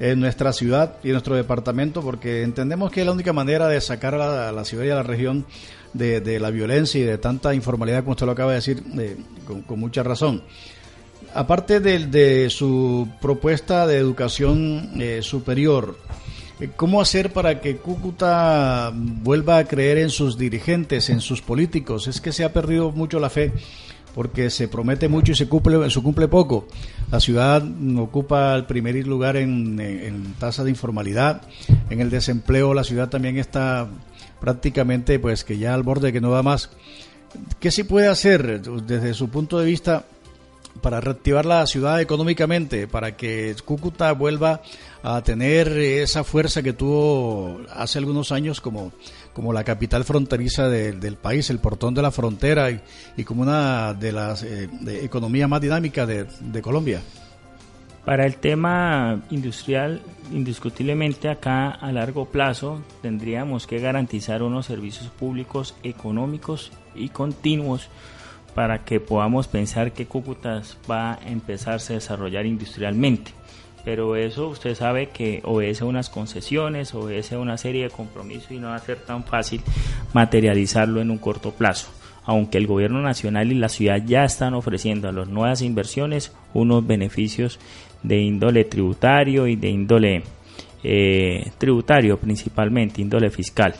en 0.00 0.18
nuestra 0.18 0.54
ciudad 0.54 0.94
y 1.02 1.08
en 1.08 1.12
nuestro 1.12 1.36
departamento, 1.36 2.00
porque 2.00 2.42
entendemos 2.42 2.90
que 2.90 3.00
es 3.00 3.06
la 3.06 3.12
única 3.12 3.34
manera 3.34 3.68
de 3.68 3.78
sacar 3.82 4.14
a 4.14 4.50
la, 4.50 4.64
ciudad 4.64 4.84
y 4.84 4.88
a 4.88 4.94
la 4.94 5.02
región 5.02 5.44
de, 5.92 6.40
la 6.40 6.48
violencia 6.48 6.98
y 6.98 7.04
de 7.04 7.18
tanta 7.18 7.52
informalidad, 7.52 7.98
como 7.98 8.12
usted 8.12 8.24
lo 8.24 8.32
acaba 8.32 8.52
de 8.52 8.56
decir, 8.56 8.82
con 9.66 9.78
mucha 9.78 10.02
razón 10.02 10.42
aparte 11.34 11.80
de, 11.80 12.50
su 12.50 13.08
propuesta 13.20 13.86
de 13.86 13.96
educación 13.98 14.90
eh, 15.00 15.20
superior, 15.22 15.98
eh, 16.60 16.70
¿cómo 16.74 17.00
hacer 17.00 17.32
para 17.32 17.60
que 17.60 17.76
Cúcuta 17.76 18.92
vuelva 18.94 19.58
a 19.58 19.64
creer 19.64 19.98
en 19.98 20.10
sus 20.10 20.38
dirigentes, 20.38 21.10
en 21.10 21.20
sus 21.20 21.42
políticos? 21.42 22.08
Es 22.08 22.20
que 22.20 22.32
se 22.32 22.44
ha 22.44 22.52
perdido 22.52 22.90
mucho 22.90 23.20
la 23.20 23.30
fe 23.30 23.52
porque 24.14 24.50
se 24.50 24.66
promete 24.66 25.08
mucho 25.08 25.32
y 25.32 25.34
se 25.36 25.48
cumple, 25.48 25.88
se 25.90 26.02
cumple 26.02 26.26
poco. 26.26 26.66
La 27.12 27.20
ciudad 27.20 27.62
ocupa 27.98 28.54
el 28.56 28.64
primer 28.64 29.06
lugar 29.06 29.36
en, 29.36 29.78
en 29.78 30.34
tasa 30.34 30.64
de 30.64 30.70
informalidad, 30.70 31.42
en 31.88 32.00
el 32.00 32.10
desempleo 32.10 32.74
la 32.74 32.84
ciudad 32.84 33.08
también 33.08 33.38
está 33.38 33.88
prácticamente 34.40 35.18
pues 35.18 35.44
que 35.44 35.58
ya 35.58 35.74
al 35.74 35.82
borde 35.82 36.12
que 36.12 36.20
no 36.20 36.30
da 36.30 36.42
más. 36.42 36.70
¿Qué 37.60 37.70
se 37.70 37.84
puede 37.84 38.08
hacer 38.08 38.62
desde 38.62 39.14
su 39.14 39.28
punto 39.28 39.58
de 39.58 39.66
vista 39.66 40.04
para 40.80 41.00
reactivar 41.00 41.46
la 41.46 41.66
ciudad 41.66 42.00
económicamente, 42.00 42.86
para 42.88 43.16
que 43.16 43.54
Cúcuta 43.64 44.12
vuelva 44.12 44.62
a 45.02 45.22
tener 45.22 45.68
esa 45.68 46.24
fuerza 46.24 46.62
que 46.62 46.72
tuvo 46.72 47.60
hace 47.70 47.98
algunos 47.98 48.32
años 48.32 48.60
como, 48.60 48.92
como 49.32 49.52
la 49.52 49.64
capital 49.64 50.04
fronteriza 50.04 50.68
del 50.68 51.16
país, 51.16 51.50
el 51.50 51.58
portón 51.58 51.94
de 51.94 52.02
la 52.02 52.10
frontera 52.10 52.70
y, 53.16 53.24
como 53.24 53.42
una 53.42 53.94
de 53.94 54.12
las 54.12 54.42
eh, 54.42 54.68
economías 55.02 55.48
más 55.48 55.60
dinámicas 55.60 56.06
de, 56.08 56.26
de 56.40 56.62
Colombia? 56.62 57.00
Para 58.08 58.24
el 58.24 58.36
tema 58.36 59.20
industrial, 59.30 60.00
indiscutiblemente 60.32 61.28
acá 61.28 61.68
a 61.68 61.92
largo 61.92 62.24
plazo 62.24 62.82
tendríamos 63.02 63.66
que 63.66 63.80
garantizar 63.80 64.42
unos 64.42 64.64
servicios 64.64 65.10
públicos 65.10 65.74
económicos 65.82 66.72
y 66.94 67.10
continuos 67.10 67.90
para 68.54 68.84
que 68.84 69.00
podamos 69.00 69.48
pensar 69.48 69.92
que 69.92 70.06
Cúcuta 70.06 70.62
va 70.90 71.14
a 71.14 71.18
empezarse 71.28 71.92
a 71.92 71.96
desarrollar 71.96 72.46
industrialmente. 72.46 73.32
Pero 73.84 74.16
eso 74.16 74.48
usted 74.48 74.74
sabe 74.74 75.10
que 75.10 75.40
obedece 75.44 75.84
a 75.84 75.86
unas 75.86 76.10
concesiones, 76.10 76.94
obedece 76.94 77.36
a 77.36 77.38
una 77.38 77.56
serie 77.56 77.84
de 77.84 77.90
compromisos 77.90 78.50
y 78.50 78.58
no 78.58 78.68
va 78.68 78.76
a 78.76 78.80
ser 78.80 78.98
tan 78.98 79.24
fácil 79.24 79.62
materializarlo 80.12 81.00
en 81.00 81.10
un 81.10 81.18
corto 81.18 81.52
plazo. 81.52 81.88
Aunque 82.24 82.58
el 82.58 82.66
gobierno 82.66 83.00
nacional 83.00 83.50
y 83.50 83.54
la 83.54 83.70
ciudad 83.70 84.02
ya 84.04 84.24
están 84.24 84.52
ofreciendo 84.52 85.08
a 85.08 85.12
las 85.12 85.28
nuevas 85.28 85.62
inversiones 85.62 86.32
unos 86.52 86.86
beneficios 86.86 87.58
de 88.02 88.18
índole 88.18 88.64
tributario 88.64 89.46
y 89.46 89.56
de 89.56 89.68
índole 89.68 90.22
eh, 90.84 91.50
tributario 91.58 92.18
principalmente, 92.18 93.00
índole 93.00 93.30
fiscal. 93.30 93.74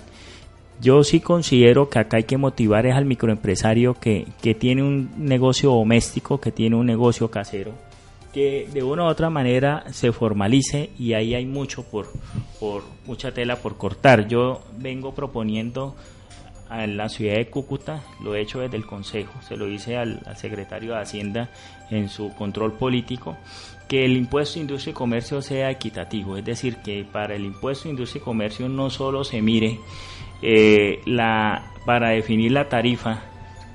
Yo 0.81 1.03
sí 1.03 1.21
considero 1.21 1.89
que 1.89 1.99
acá 1.99 2.19
hay 2.19 2.25
que 2.25 2.37
motivar 2.37 2.87
es 2.87 2.95
al 2.95 3.05
microempresario 3.05 3.95
que, 3.95 4.27
que 4.41 4.55
tiene 4.55 4.83
un 4.83 5.11
negocio 5.17 5.71
doméstico, 5.71 6.41
que 6.41 6.53
tiene 6.53 6.77
un 6.77 6.87
negocio 6.87 7.31
casero, 7.31 7.73
que 8.33 8.69
de 8.73 8.85
una 8.85 9.05
u 9.05 9.07
otra 9.09 9.29
manera 9.29 9.85
se 9.91 10.13
formalice 10.13 10.91
y 10.97 11.15
ahí 11.15 11.35
hay 11.35 11.47
mucho 11.47 11.83
por, 11.83 12.07
por 12.61 12.85
mucha 13.07 13.33
tela 13.33 13.57
por 13.57 13.77
cortar. 13.77 14.29
Yo 14.29 14.61
vengo 14.79 15.15
proponiendo 15.15 15.97
a 16.69 16.87
la 16.87 17.09
ciudad 17.09 17.37
de 17.37 17.49
Cúcuta, 17.49 18.05
lo 18.23 18.37
he 18.37 18.43
hecho 18.43 18.61
desde 18.61 18.77
el 18.77 18.87
Consejo, 18.87 19.33
se 19.43 19.57
lo 19.57 19.69
hice 19.69 19.97
al, 19.97 20.21
al 20.27 20.37
secretario 20.37 20.93
de 20.93 21.01
Hacienda 21.01 21.51
en 21.91 22.09
su 22.09 22.33
control 22.35 22.75
político, 22.75 23.37
que 23.89 24.05
el 24.05 24.17
impuesto 24.17 24.55
de 24.55 24.61
industria 24.61 24.91
y 24.93 24.95
comercio 24.95 25.43
sea 25.43 25.71
equitativo, 25.71 26.37
es 26.37 26.45
decir, 26.45 26.77
que 26.77 27.05
para 27.11 27.35
el 27.35 27.47
impuesto 27.47 27.85
de 27.85 27.91
industria 27.91 28.21
y 28.21 28.25
comercio 28.25 28.69
no 28.69 28.91
solo 28.91 29.25
se 29.25 29.41
mire 29.41 29.81
eh, 30.42 31.00
la, 31.07 31.73
para 31.85 32.11
definir 32.11 32.52
la 32.52 32.68
tarifa 32.68 33.23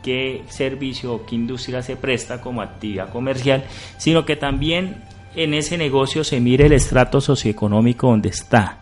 qué 0.03 0.43
servicio 0.49 1.13
o 1.13 1.25
qué 1.25 1.35
industria 1.35 1.81
se 1.81 1.95
presta 1.95 2.41
como 2.41 2.61
actividad 2.61 3.09
comercial, 3.09 3.63
sino 3.97 4.25
que 4.25 4.35
también 4.35 5.03
en 5.35 5.55
ese 5.55 5.77
negocio 5.77 6.23
se 6.23 6.39
mire 6.39 6.67
el 6.67 6.73
estrato 6.73 7.21
socioeconómico 7.21 8.07
donde 8.07 8.29
está. 8.29 8.81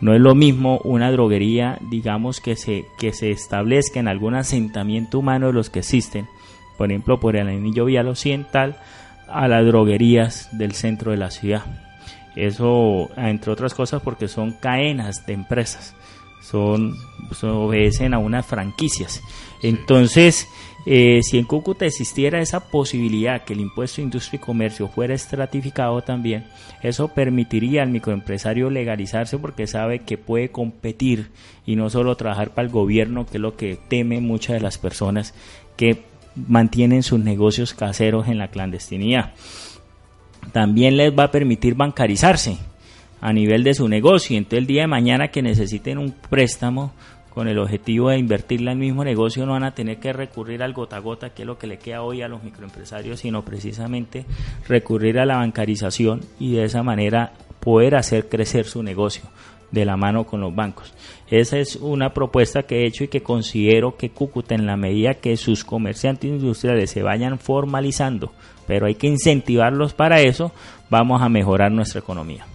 No 0.00 0.14
es 0.14 0.20
lo 0.20 0.34
mismo 0.34 0.80
una 0.84 1.10
droguería, 1.10 1.78
digamos, 1.90 2.40
que 2.40 2.56
se, 2.56 2.86
que 2.98 3.12
se 3.12 3.30
establezca 3.30 4.00
en 4.00 4.08
algún 4.08 4.34
asentamiento 4.34 5.18
humano 5.18 5.48
de 5.48 5.52
los 5.52 5.68
que 5.68 5.80
existen, 5.80 6.26
por 6.78 6.90
ejemplo, 6.90 7.20
por 7.20 7.36
el 7.36 7.48
anillo 7.48 7.84
vial 7.84 8.08
occidental, 8.08 8.76
a 9.28 9.46
las 9.46 9.66
droguerías 9.66 10.48
del 10.56 10.72
centro 10.72 11.10
de 11.10 11.18
la 11.18 11.30
ciudad. 11.30 11.64
Eso, 12.34 13.10
entre 13.16 13.52
otras 13.52 13.74
cosas, 13.74 14.00
porque 14.00 14.28
son 14.28 14.52
cadenas 14.52 15.26
de 15.26 15.34
empresas 15.34 15.94
son, 16.40 16.96
obedecen 17.42 18.14
a 18.14 18.18
unas 18.18 18.46
franquicias. 18.46 19.22
Entonces, 19.62 20.48
eh, 20.86 21.20
si 21.22 21.38
en 21.38 21.44
Cúcuta 21.44 21.84
existiera 21.84 22.40
esa 22.40 22.70
posibilidad 22.70 23.44
que 23.44 23.52
el 23.52 23.60
impuesto 23.60 23.96
de 23.96 24.04
industria 24.04 24.38
y 24.38 24.44
comercio 24.44 24.88
fuera 24.88 25.14
estratificado 25.14 26.00
también, 26.02 26.46
eso 26.82 27.08
permitiría 27.08 27.82
al 27.82 27.90
microempresario 27.90 28.70
legalizarse 28.70 29.38
porque 29.38 29.66
sabe 29.66 30.00
que 30.00 30.16
puede 30.16 30.50
competir 30.50 31.30
y 31.66 31.76
no 31.76 31.90
solo 31.90 32.16
trabajar 32.16 32.50
para 32.50 32.66
el 32.66 32.72
gobierno, 32.72 33.26
que 33.26 33.36
es 33.36 33.42
lo 33.42 33.56
que 33.56 33.76
teme 33.88 34.20
muchas 34.20 34.54
de 34.54 34.60
las 34.60 34.78
personas 34.78 35.34
que 35.76 36.02
mantienen 36.34 37.02
sus 37.02 37.20
negocios 37.20 37.74
caseros 37.74 38.28
en 38.28 38.38
la 38.38 38.48
clandestinidad. 38.48 39.34
También 40.52 40.96
les 40.96 41.16
va 41.16 41.24
a 41.24 41.30
permitir 41.30 41.74
bancarizarse 41.74 42.56
a 43.20 43.32
nivel 43.32 43.64
de 43.64 43.74
su 43.74 43.88
negocio. 43.88 44.36
Entonces 44.36 44.60
el 44.60 44.66
día 44.66 44.82
de 44.82 44.88
mañana 44.88 45.28
que 45.28 45.42
necesiten 45.42 45.98
un 45.98 46.12
préstamo 46.12 46.92
con 47.30 47.48
el 47.48 47.58
objetivo 47.58 48.10
de 48.10 48.18
invertirla 48.18 48.72
en 48.72 48.78
el 48.78 48.86
mismo 48.86 49.04
negocio 49.04 49.46
no 49.46 49.52
van 49.52 49.64
a 49.64 49.74
tener 49.74 49.98
que 49.98 50.12
recurrir 50.12 50.62
al 50.62 50.72
gota 50.72 50.96
a 50.96 51.00
gota, 51.00 51.30
que 51.30 51.42
es 51.42 51.46
lo 51.46 51.58
que 51.58 51.66
le 51.66 51.78
queda 51.78 52.02
hoy 52.02 52.22
a 52.22 52.28
los 52.28 52.42
microempresarios, 52.42 53.20
sino 53.20 53.44
precisamente 53.44 54.26
recurrir 54.68 55.18
a 55.18 55.26
la 55.26 55.36
bancarización 55.36 56.20
y 56.38 56.56
de 56.56 56.64
esa 56.64 56.82
manera 56.82 57.32
poder 57.60 57.94
hacer 57.94 58.28
crecer 58.28 58.66
su 58.66 58.82
negocio 58.82 59.24
de 59.70 59.84
la 59.84 59.96
mano 59.96 60.24
con 60.24 60.40
los 60.40 60.54
bancos. 60.54 60.92
Esa 61.30 61.58
es 61.58 61.76
una 61.76 62.12
propuesta 62.12 62.64
que 62.64 62.80
he 62.80 62.86
hecho 62.86 63.04
y 63.04 63.08
que 63.08 63.22
considero 63.22 63.96
que 63.96 64.10
Cúcuta, 64.10 64.56
en 64.56 64.66
la 64.66 64.76
medida 64.76 65.14
que 65.14 65.36
sus 65.36 65.64
comerciantes 65.64 66.28
industriales 66.28 66.90
se 66.90 67.02
vayan 67.02 67.38
formalizando, 67.38 68.32
pero 68.66 68.86
hay 68.86 68.96
que 68.96 69.06
incentivarlos 69.06 69.94
para 69.94 70.20
eso, 70.20 70.52
vamos 70.90 71.22
a 71.22 71.28
mejorar 71.28 71.70
nuestra 71.70 72.00
economía. 72.00 72.46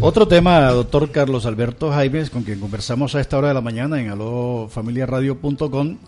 Otro 0.00 0.28
tema, 0.28 0.70
doctor 0.70 1.10
Carlos 1.10 1.44
Alberto 1.44 1.90
Jaimes, 1.90 2.30
con 2.30 2.44
quien 2.44 2.60
conversamos 2.60 3.14
a 3.14 3.20
esta 3.20 3.36
hora 3.36 3.48
de 3.48 3.54
la 3.54 3.60
mañana 3.60 4.00
en 4.00 4.10
alofamiliaradio.com. 4.10 5.98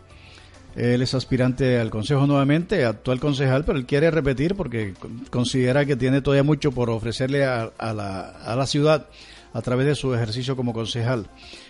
Él 0.77 1.03
es 1.03 1.15
aspirante 1.15 1.79
al 1.81 1.91
Consejo 1.91 2.27
nuevamente, 2.27 2.85
actual 2.85 3.19
concejal, 3.19 3.65
pero 3.65 3.77
él 3.77 3.87
quiere 3.87 4.11
repetir 4.11 4.55
porque 4.55 4.95
considera 5.31 5.85
que 5.85 5.97
tiene 5.97 6.23
todavía 6.23 6.45
mucho 6.45 6.71
por 6.71 6.89
ofrecerle 6.91 7.45
a, 7.45 7.73
la, 7.79 8.67
ciudad 8.67 9.07
a 9.53 9.63
través 9.63 9.87
de 9.87 9.97
su 9.97 10.15
ejercicio 10.15 10.55
como 10.55 10.73
concejal. 10.73 11.27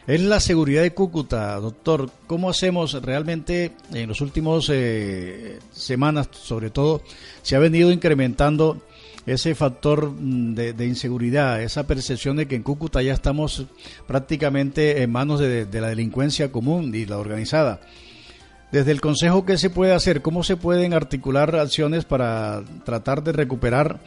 Es 0.06 0.20
la 0.20 0.40
seguridad 0.40 0.82
de 0.82 0.92
Cúcuta, 0.92 1.58
doctor. 1.58 2.10
¿Cómo 2.26 2.50
hacemos 2.50 2.92
realmente 3.02 3.72
en 3.94 4.08
los 4.08 4.20
últimos 4.20 4.68
eh, 4.70 5.58
semanas, 5.72 6.28
sobre 6.32 6.68
todo, 6.68 7.02
se 7.40 7.56
ha 7.56 7.58
venido 7.58 7.90
incrementando 7.90 8.82
ese 9.26 9.54
factor 9.54 10.10
mm, 10.10 10.54
de, 10.54 10.86
inseguridad, 10.86 11.62
esa 11.62 11.86
percepción 11.86 12.36
de 12.36 12.46
que 12.46 12.56
en 12.56 12.62
Cúcuta 12.62 13.02
ya 13.02 13.12
estamos 13.12 13.66
prácticamente 14.06 15.02
en 15.02 15.10
manos 15.10 15.40
de, 15.40 15.66
la 15.72 15.88
delincuencia 15.88 16.50
común 16.50 16.94
y 16.94 17.06
la 17.06 17.18
organizada. 17.18 17.80
Desde 18.72 18.92
el 18.92 19.00
Consejo, 19.00 19.44
¿qué 19.44 19.58
se 19.58 19.68
puede 19.68 19.92
hacer? 19.92 20.22
¿Cómo 20.22 20.44
se 20.44 20.56
pueden 20.56 20.94
articular 20.94 21.56
acciones 21.56 22.04
para 22.04 22.62
tratar 22.84 23.24
de 23.24 23.32
recuperar 23.32 23.98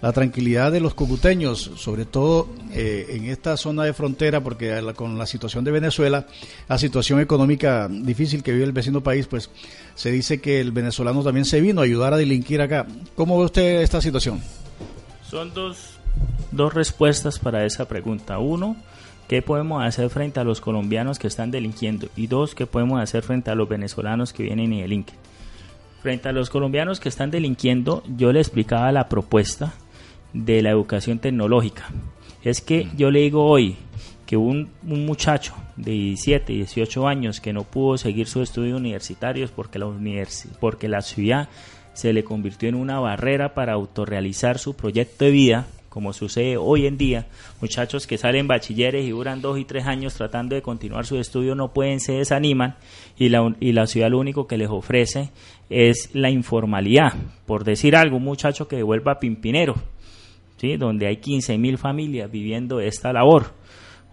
la 0.00 0.12
tranquilidad 0.12 0.72
de 0.72 0.80
los 0.80 0.94
cucuteños, 0.94 1.72
sobre 1.76 2.04
todo 2.04 2.48
eh, 2.72 3.06
en 3.10 3.26
esta 3.26 3.56
zona 3.56 3.84
de 3.84 3.92
frontera, 3.92 4.42
porque 4.42 4.80
con 4.96 5.16
la 5.16 5.26
situación 5.26 5.64
de 5.64 5.70
Venezuela, 5.70 6.26
la 6.68 6.78
situación 6.78 7.20
económica 7.20 7.88
difícil 7.88 8.42
que 8.42 8.52
vive 8.52 8.64
el 8.64 8.72
vecino 8.72 9.00
país, 9.00 9.26
pues 9.28 9.50
se 9.94 10.10
dice 10.10 10.40
que 10.40 10.60
el 10.60 10.72
venezolano 10.72 11.22
también 11.22 11.44
se 11.44 11.60
vino 11.60 11.80
a 11.80 11.84
ayudar 11.84 12.14
a 12.14 12.16
delinquir 12.16 12.60
acá. 12.60 12.86
¿Cómo 13.14 13.38
ve 13.38 13.44
usted 13.44 13.82
esta 13.82 14.00
situación? 14.00 14.40
Son 15.32 15.54
dos, 15.54 15.98
dos 16.50 16.74
respuestas 16.74 17.38
para 17.38 17.64
esa 17.64 17.88
pregunta. 17.88 18.38
Uno, 18.38 18.76
¿qué 19.28 19.40
podemos 19.40 19.82
hacer 19.82 20.10
frente 20.10 20.40
a 20.40 20.44
los 20.44 20.60
colombianos 20.60 21.18
que 21.18 21.26
están 21.26 21.50
delinquiendo? 21.50 22.08
Y 22.16 22.26
dos, 22.26 22.54
¿qué 22.54 22.66
podemos 22.66 23.00
hacer 23.00 23.22
frente 23.22 23.50
a 23.50 23.54
los 23.54 23.66
venezolanos 23.66 24.34
que 24.34 24.42
vienen 24.42 24.74
y 24.74 24.82
delinquen? 24.82 25.16
Frente 26.02 26.28
a 26.28 26.32
los 26.32 26.50
colombianos 26.50 27.00
que 27.00 27.08
están 27.08 27.30
delinquiendo, 27.30 28.02
yo 28.14 28.30
le 28.30 28.40
explicaba 28.40 28.92
la 28.92 29.08
propuesta 29.08 29.72
de 30.34 30.60
la 30.60 30.68
educación 30.68 31.18
tecnológica. 31.18 31.88
Es 32.42 32.60
que 32.60 32.90
yo 32.94 33.10
le 33.10 33.20
digo 33.20 33.46
hoy 33.46 33.78
que 34.26 34.36
un, 34.36 34.68
un 34.86 35.06
muchacho 35.06 35.54
de 35.76 35.92
17, 35.92 36.52
18 36.52 37.08
años 37.08 37.40
que 37.40 37.54
no 37.54 37.62
pudo 37.62 37.96
seguir 37.96 38.26
sus 38.26 38.42
estudios 38.42 38.78
universitarios 38.78 39.50
porque 39.50 39.78
la, 39.78 39.90
porque 40.60 40.88
la 40.88 41.00
ciudad 41.00 41.48
se 41.94 42.12
le 42.12 42.24
convirtió 42.24 42.68
en 42.68 42.74
una 42.74 43.00
barrera 43.00 43.54
para 43.54 43.74
autorrealizar 43.74 44.58
su 44.58 44.74
proyecto 44.74 45.24
de 45.24 45.30
vida, 45.30 45.66
como 45.88 46.14
sucede 46.14 46.56
hoy 46.56 46.86
en 46.86 46.96
día. 46.96 47.26
Muchachos 47.60 48.06
que 48.06 48.16
salen 48.16 48.48
bachilleres 48.48 49.04
y 49.04 49.10
duran 49.10 49.42
dos 49.42 49.58
y 49.58 49.64
tres 49.64 49.86
años 49.86 50.14
tratando 50.14 50.54
de 50.54 50.62
continuar 50.62 51.04
su 51.04 51.18
estudio 51.18 51.54
no 51.54 51.72
pueden, 51.74 52.00
se 52.00 52.14
desaniman 52.14 52.76
y 53.18 53.28
la, 53.28 53.54
y 53.60 53.72
la 53.72 53.86
ciudad 53.86 54.10
lo 54.10 54.18
único 54.18 54.46
que 54.46 54.56
les 54.56 54.70
ofrece 54.70 55.30
es 55.68 56.10
la 56.14 56.30
informalidad. 56.30 57.12
Por 57.44 57.64
decir 57.64 57.94
algo, 57.94 58.16
un 58.16 58.24
muchacho 58.24 58.68
que 58.68 58.82
vuelva 58.82 59.20
Pimpinero, 59.20 59.74
¿sí? 60.56 60.76
donde 60.78 61.08
hay 61.08 61.18
15 61.18 61.58
mil 61.58 61.76
familias 61.76 62.30
viviendo 62.30 62.80
esta 62.80 63.12
labor. 63.12 63.52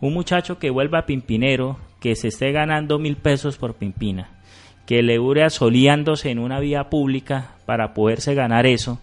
Un 0.02 0.14
muchacho 0.14 0.60
que 0.60 0.70
vuelva 0.70 1.06
Pimpinero, 1.06 1.78
que 2.02 2.16
se 2.16 2.28
esté 2.28 2.52
ganando 2.52 3.00
mil 3.00 3.16
pesos 3.16 3.58
por 3.58 3.76
Pimpina 3.76 4.40
que 4.90 5.04
le 5.04 5.18
dure 5.18 5.44
asoleándose 5.44 6.32
en 6.32 6.40
una 6.40 6.60
vía 6.60 6.90
pública 6.90 7.52
para 7.70 7.94
poderse 7.94 8.34
ganar 8.34 8.66
eso, 8.66 8.98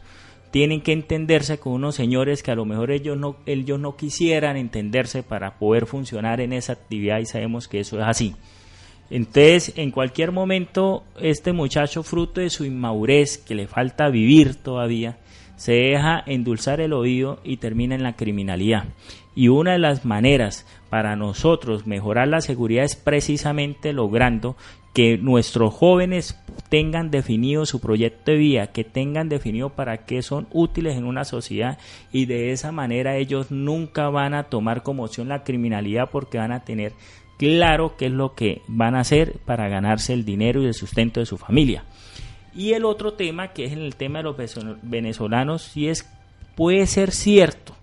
tienen 0.50 0.80
que 0.80 0.90
entenderse 0.90 1.58
con 1.58 1.74
unos 1.74 1.94
señores 1.94 2.42
que 2.42 2.50
a 2.50 2.56
lo 2.56 2.64
mejor 2.64 2.90
ellos 2.90 3.16
no, 3.16 3.36
ellos 3.46 3.78
no 3.78 3.94
quisieran 3.94 4.56
entenderse 4.56 5.22
para 5.22 5.56
poder 5.56 5.86
funcionar 5.86 6.40
en 6.40 6.52
esa 6.52 6.72
actividad 6.72 7.20
y 7.20 7.26
sabemos 7.26 7.68
que 7.68 7.78
eso 7.78 7.96
es 8.00 8.04
así. 8.04 8.34
Entonces, 9.08 9.72
en 9.76 9.92
cualquier 9.92 10.32
momento, 10.32 11.04
este 11.20 11.52
muchacho, 11.52 12.02
fruto 12.02 12.40
de 12.40 12.50
su 12.50 12.64
inmadurez, 12.64 13.38
que 13.38 13.54
le 13.54 13.68
falta 13.68 14.08
vivir 14.08 14.56
todavía, 14.56 15.16
se 15.54 15.74
deja 15.74 16.24
endulzar 16.26 16.80
el 16.80 16.92
oído 16.92 17.38
y 17.44 17.58
termina 17.58 17.94
en 17.94 18.02
la 18.02 18.16
criminalidad. 18.16 18.86
Y 19.36 19.46
una 19.46 19.74
de 19.74 19.78
las 19.78 20.04
maneras 20.04 20.66
para 20.90 21.14
nosotros 21.14 21.86
mejorar 21.86 22.26
la 22.26 22.40
seguridad 22.40 22.84
es 22.84 22.96
precisamente 22.96 23.92
logrando 23.92 24.56
que 24.96 25.18
nuestros 25.18 25.74
jóvenes 25.74 26.42
tengan 26.70 27.10
definido 27.10 27.66
su 27.66 27.82
proyecto 27.82 28.30
de 28.30 28.38
vida, 28.38 28.68
que 28.68 28.82
tengan 28.82 29.28
definido 29.28 29.68
para 29.68 30.06
qué 30.06 30.22
son 30.22 30.46
útiles 30.52 30.96
en 30.96 31.04
una 31.04 31.26
sociedad 31.26 31.76
y 32.12 32.24
de 32.24 32.52
esa 32.52 32.72
manera 32.72 33.18
ellos 33.18 33.50
nunca 33.50 34.08
van 34.08 34.32
a 34.32 34.44
tomar 34.44 34.82
como 34.82 35.04
opción 35.04 35.28
la 35.28 35.44
criminalidad 35.44 36.08
porque 36.10 36.38
van 36.38 36.50
a 36.50 36.64
tener 36.64 36.94
claro 37.36 37.98
qué 37.98 38.06
es 38.06 38.12
lo 38.12 38.34
que 38.34 38.62
van 38.68 38.94
a 38.94 39.00
hacer 39.00 39.34
para 39.44 39.68
ganarse 39.68 40.14
el 40.14 40.24
dinero 40.24 40.62
y 40.62 40.66
el 40.66 40.72
sustento 40.72 41.20
de 41.20 41.26
su 41.26 41.36
familia. 41.36 41.84
Y 42.54 42.72
el 42.72 42.86
otro 42.86 43.12
tema, 43.12 43.48
que 43.48 43.66
es 43.66 43.74
el 43.74 43.96
tema 43.96 44.20
de 44.20 44.22
los 44.22 44.36
venezolanos, 44.80 45.60
si 45.60 45.88
es, 45.88 46.10
puede 46.54 46.86
ser 46.86 47.10
cierto 47.10 47.76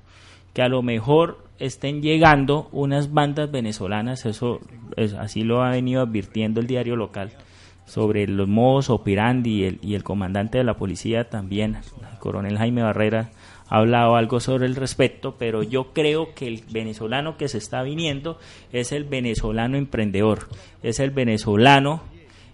que 0.55 0.63
a 0.63 0.67
lo 0.67 0.81
mejor 0.81 1.42
estén 1.59 2.01
llegando 2.01 2.69
unas 2.71 3.13
bandas 3.13 3.51
venezolanas, 3.51 4.25
eso 4.25 4.59
así 5.19 5.43
lo 5.43 5.63
ha 5.63 5.71
venido 5.71 6.01
advirtiendo 6.01 6.59
el 6.59 6.67
diario 6.67 6.95
local, 6.95 7.31
sobre 7.85 8.27
los 8.27 8.47
modos 8.47 8.89
operandi 8.89 9.61
y 9.61 9.63
el, 9.65 9.79
y 9.81 9.95
el 9.95 10.03
comandante 10.03 10.57
de 10.57 10.63
la 10.63 10.75
policía 10.75 11.29
también, 11.29 11.75
el 12.11 12.19
coronel 12.19 12.57
Jaime 12.57 12.81
Barrera, 12.81 13.31
ha 13.69 13.77
hablado 13.77 14.15
algo 14.15 14.39
sobre 14.39 14.65
el 14.67 14.75
respecto, 14.75 15.35
pero 15.37 15.63
yo 15.63 15.93
creo 15.93 16.33
que 16.33 16.47
el 16.47 16.63
venezolano 16.69 17.37
que 17.37 17.47
se 17.47 17.57
está 17.57 17.81
viniendo 17.81 18.37
es 18.71 18.91
el 18.91 19.03
venezolano 19.03 19.77
emprendedor, 19.77 20.47
es 20.81 20.99
el 20.99 21.11
venezolano 21.11 22.03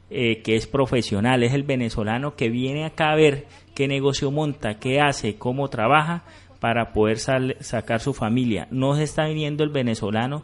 eh, 0.09 0.41
que 0.41 0.55
es 0.55 0.65
profesional, 0.65 1.43
es 1.43 1.53
el 1.53 1.63
venezolano 1.63 2.35
que 2.35 2.49
viene 2.49 2.85
acá 2.85 3.11
a 3.11 3.15
ver 3.15 3.47
qué 3.75 3.87
negocio 3.87 4.31
monta, 4.31 4.79
qué 4.79 5.01
hace, 5.01 5.35
cómo 5.35 5.67
trabaja 5.67 6.23
para 6.59 6.93
poder 6.93 7.19
sacar 7.19 7.99
su 7.99 8.13
familia. 8.13 8.67
No 8.71 8.95
se 8.95 9.03
está 9.03 9.25
viniendo 9.25 9.63
el 9.63 9.69
venezolano 9.69 10.43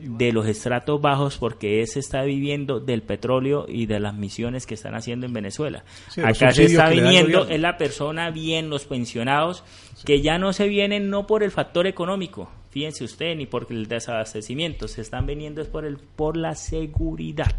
de 0.00 0.32
los 0.32 0.46
estratos 0.46 1.00
bajos 1.00 1.36
porque 1.36 1.82
ese 1.82 2.00
está 2.00 2.22
viviendo 2.22 2.80
del 2.80 3.02
petróleo 3.02 3.66
y 3.68 3.86
de 3.86 4.00
las 4.00 4.14
misiones 4.14 4.66
que 4.66 4.74
están 4.74 4.94
haciendo 4.94 5.26
en 5.26 5.32
Venezuela. 5.32 5.84
Acá 6.22 6.52
se 6.52 6.64
está 6.64 6.88
viniendo 6.88 7.46
es 7.48 7.60
la 7.60 7.76
persona 7.76 8.30
bien, 8.30 8.70
los 8.70 8.86
pensionados, 8.86 9.64
que 10.04 10.22
ya 10.22 10.38
no 10.38 10.52
se 10.52 10.68
vienen 10.68 11.10
no 11.10 11.26
por 11.26 11.42
el 11.42 11.50
factor 11.50 11.86
económico, 11.86 12.50
fíjense 12.70 13.04
usted, 13.04 13.36
ni 13.36 13.46
por 13.46 13.66
el 13.70 13.86
desabastecimiento, 13.86 14.88
se 14.88 15.02
están 15.02 15.26
viniendo 15.26 15.60
es 15.60 15.68
por 15.68 15.84
el 15.84 15.98
por 15.98 16.36
la 16.36 16.54
seguridad 16.54 17.54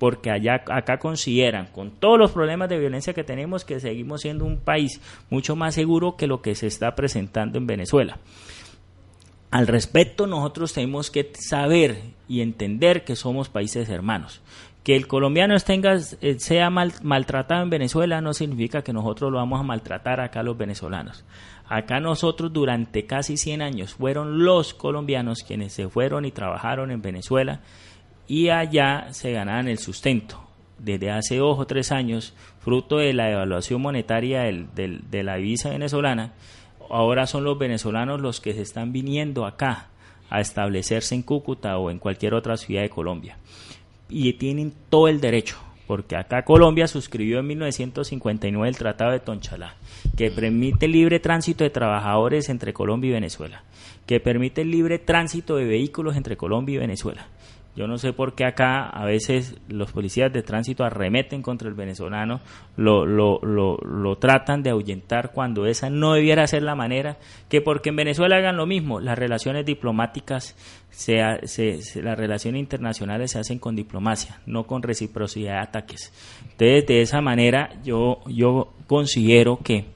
porque 0.00 0.30
allá 0.30 0.64
acá 0.68 0.98
consideran 0.98 1.66
con 1.66 1.90
todos 1.90 2.18
los 2.18 2.32
problemas 2.32 2.70
de 2.70 2.78
violencia 2.78 3.12
que 3.12 3.22
tenemos 3.22 3.66
que 3.66 3.80
seguimos 3.80 4.22
siendo 4.22 4.46
un 4.46 4.56
país 4.56 4.98
mucho 5.28 5.56
más 5.56 5.74
seguro 5.74 6.16
que 6.16 6.26
lo 6.26 6.40
que 6.40 6.54
se 6.54 6.66
está 6.66 6.94
presentando 6.94 7.58
en 7.58 7.66
Venezuela. 7.66 8.16
Al 9.50 9.66
respecto, 9.66 10.26
nosotros 10.26 10.72
tenemos 10.72 11.10
que 11.10 11.30
saber 11.38 11.98
y 12.28 12.40
entender 12.40 13.04
que 13.04 13.14
somos 13.14 13.50
países 13.50 13.90
hermanos. 13.90 14.40
Que 14.84 14.96
el 14.96 15.06
colombiano 15.06 15.54
eh, 15.54 16.36
sea 16.38 16.70
maltratado 16.70 17.62
en 17.62 17.68
Venezuela 17.68 18.22
no 18.22 18.32
significa 18.32 18.80
que 18.80 18.94
nosotros 18.94 19.30
lo 19.30 19.36
vamos 19.36 19.60
a 19.60 19.64
maltratar 19.64 20.20
acá 20.20 20.42
los 20.42 20.56
venezolanos. 20.56 21.26
Acá 21.68 22.00
nosotros 22.00 22.50
durante 22.54 23.04
casi 23.04 23.36
100 23.36 23.60
años 23.60 23.94
fueron 23.94 24.44
los 24.44 24.72
colombianos 24.72 25.44
quienes 25.46 25.74
se 25.74 25.90
fueron 25.90 26.24
y 26.24 26.30
trabajaron 26.30 26.90
en 26.90 27.02
Venezuela 27.02 27.60
y 28.30 28.50
allá 28.50 29.08
se 29.10 29.32
ganaban 29.32 29.66
el 29.66 29.78
sustento. 29.78 30.40
Desde 30.78 31.10
hace 31.10 31.38
dos 31.38 31.58
o 31.58 31.66
tres 31.66 31.90
años, 31.90 32.32
fruto 32.60 32.98
de 32.98 33.12
la 33.12 33.28
evaluación 33.28 33.82
monetaria 33.82 34.42
de 34.42 35.22
la 35.24 35.34
divisa 35.34 35.70
venezolana, 35.70 36.34
ahora 36.88 37.26
son 37.26 37.42
los 37.42 37.58
venezolanos 37.58 38.20
los 38.20 38.40
que 38.40 38.54
se 38.54 38.62
están 38.62 38.92
viniendo 38.92 39.46
acá 39.46 39.88
a 40.30 40.40
establecerse 40.40 41.16
en 41.16 41.22
Cúcuta 41.22 41.76
o 41.78 41.90
en 41.90 41.98
cualquier 41.98 42.34
otra 42.34 42.56
ciudad 42.56 42.82
de 42.82 42.88
Colombia. 42.88 43.36
Y 44.08 44.32
tienen 44.34 44.72
todo 44.90 45.08
el 45.08 45.20
derecho, 45.20 45.56
porque 45.88 46.14
acá 46.14 46.44
Colombia 46.44 46.86
suscribió 46.86 47.40
en 47.40 47.48
1959 47.48 48.68
el 48.68 48.76
Tratado 48.76 49.10
de 49.10 49.18
Tonchalá, 49.18 49.74
que 50.16 50.30
permite 50.30 50.86
el 50.86 50.92
libre 50.92 51.18
tránsito 51.18 51.64
de 51.64 51.70
trabajadores 51.70 52.48
entre 52.48 52.72
Colombia 52.72 53.08
y 53.08 53.14
Venezuela, 53.14 53.64
que 54.06 54.20
permite 54.20 54.60
el 54.60 54.70
libre 54.70 55.00
tránsito 55.00 55.56
de 55.56 55.64
vehículos 55.64 56.16
entre 56.16 56.36
Colombia 56.36 56.76
y 56.76 56.78
Venezuela, 56.78 57.26
yo 57.76 57.86
no 57.86 57.98
sé 57.98 58.12
por 58.12 58.34
qué 58.34 58.44
acá 58.44 58.88
a 58.88 59.04
veces 59.04 59.56
los 59.68 59.92
policías 59.92 60.32
de 60.32 60.42
tránsito 60.42 60.84
arremeten 60.84 61.40
contra 61.40 61.68
el 61.68 61.74
venezolano, 61.74 62.40
lo, 62.76 63.06
lo, 63.06 63.38
lo, 63.42 63.76
lo, 63.78 64.18
tratan 64.18 64.62
de 64.62 64.70
ahuyentar 64.70 65.30
cuando 65.32 65.66
esa 65.66 65.88
no 65.88 66.14
debiera 66.14 66.46
ser 66.46 66.64
la 66.64 66.74
manera, 66.74 67.16
que 67.48 67.60
porque 67.60 67.90
en 67.90 67.96
Venezuela 67.96 68.36
hagan 68.36 68.56
lo 68.56 68.66
mismo, 68.66 69.00
las 69.00 69.18
relaciones 69.18 69.64
diplomáticas, 69.64 70.56
se, 70.90 71.22
se, 71.44 72.02
las 72.02 72.18
relaciones 72.18 72.60
internacionales 72.60 73.30
se 73.30 73.38
hacen 73.38 73.60
con 73.60 73.76
diplomacia, 73.76 74.40
no 74.46 74.66
con 74.66 74.82
reciprocidad 74.82 75.54
de 75.54 75.60
ataques. 75.60 76.12
Entonces, 76.42 76.86
de 76.86 77.02
esa 77.02 77.20
manera 77.20 77.70
yo, 77.84 78.20
yo 78.26 78.72
considero 78.86 79.58
que 79.58 79.86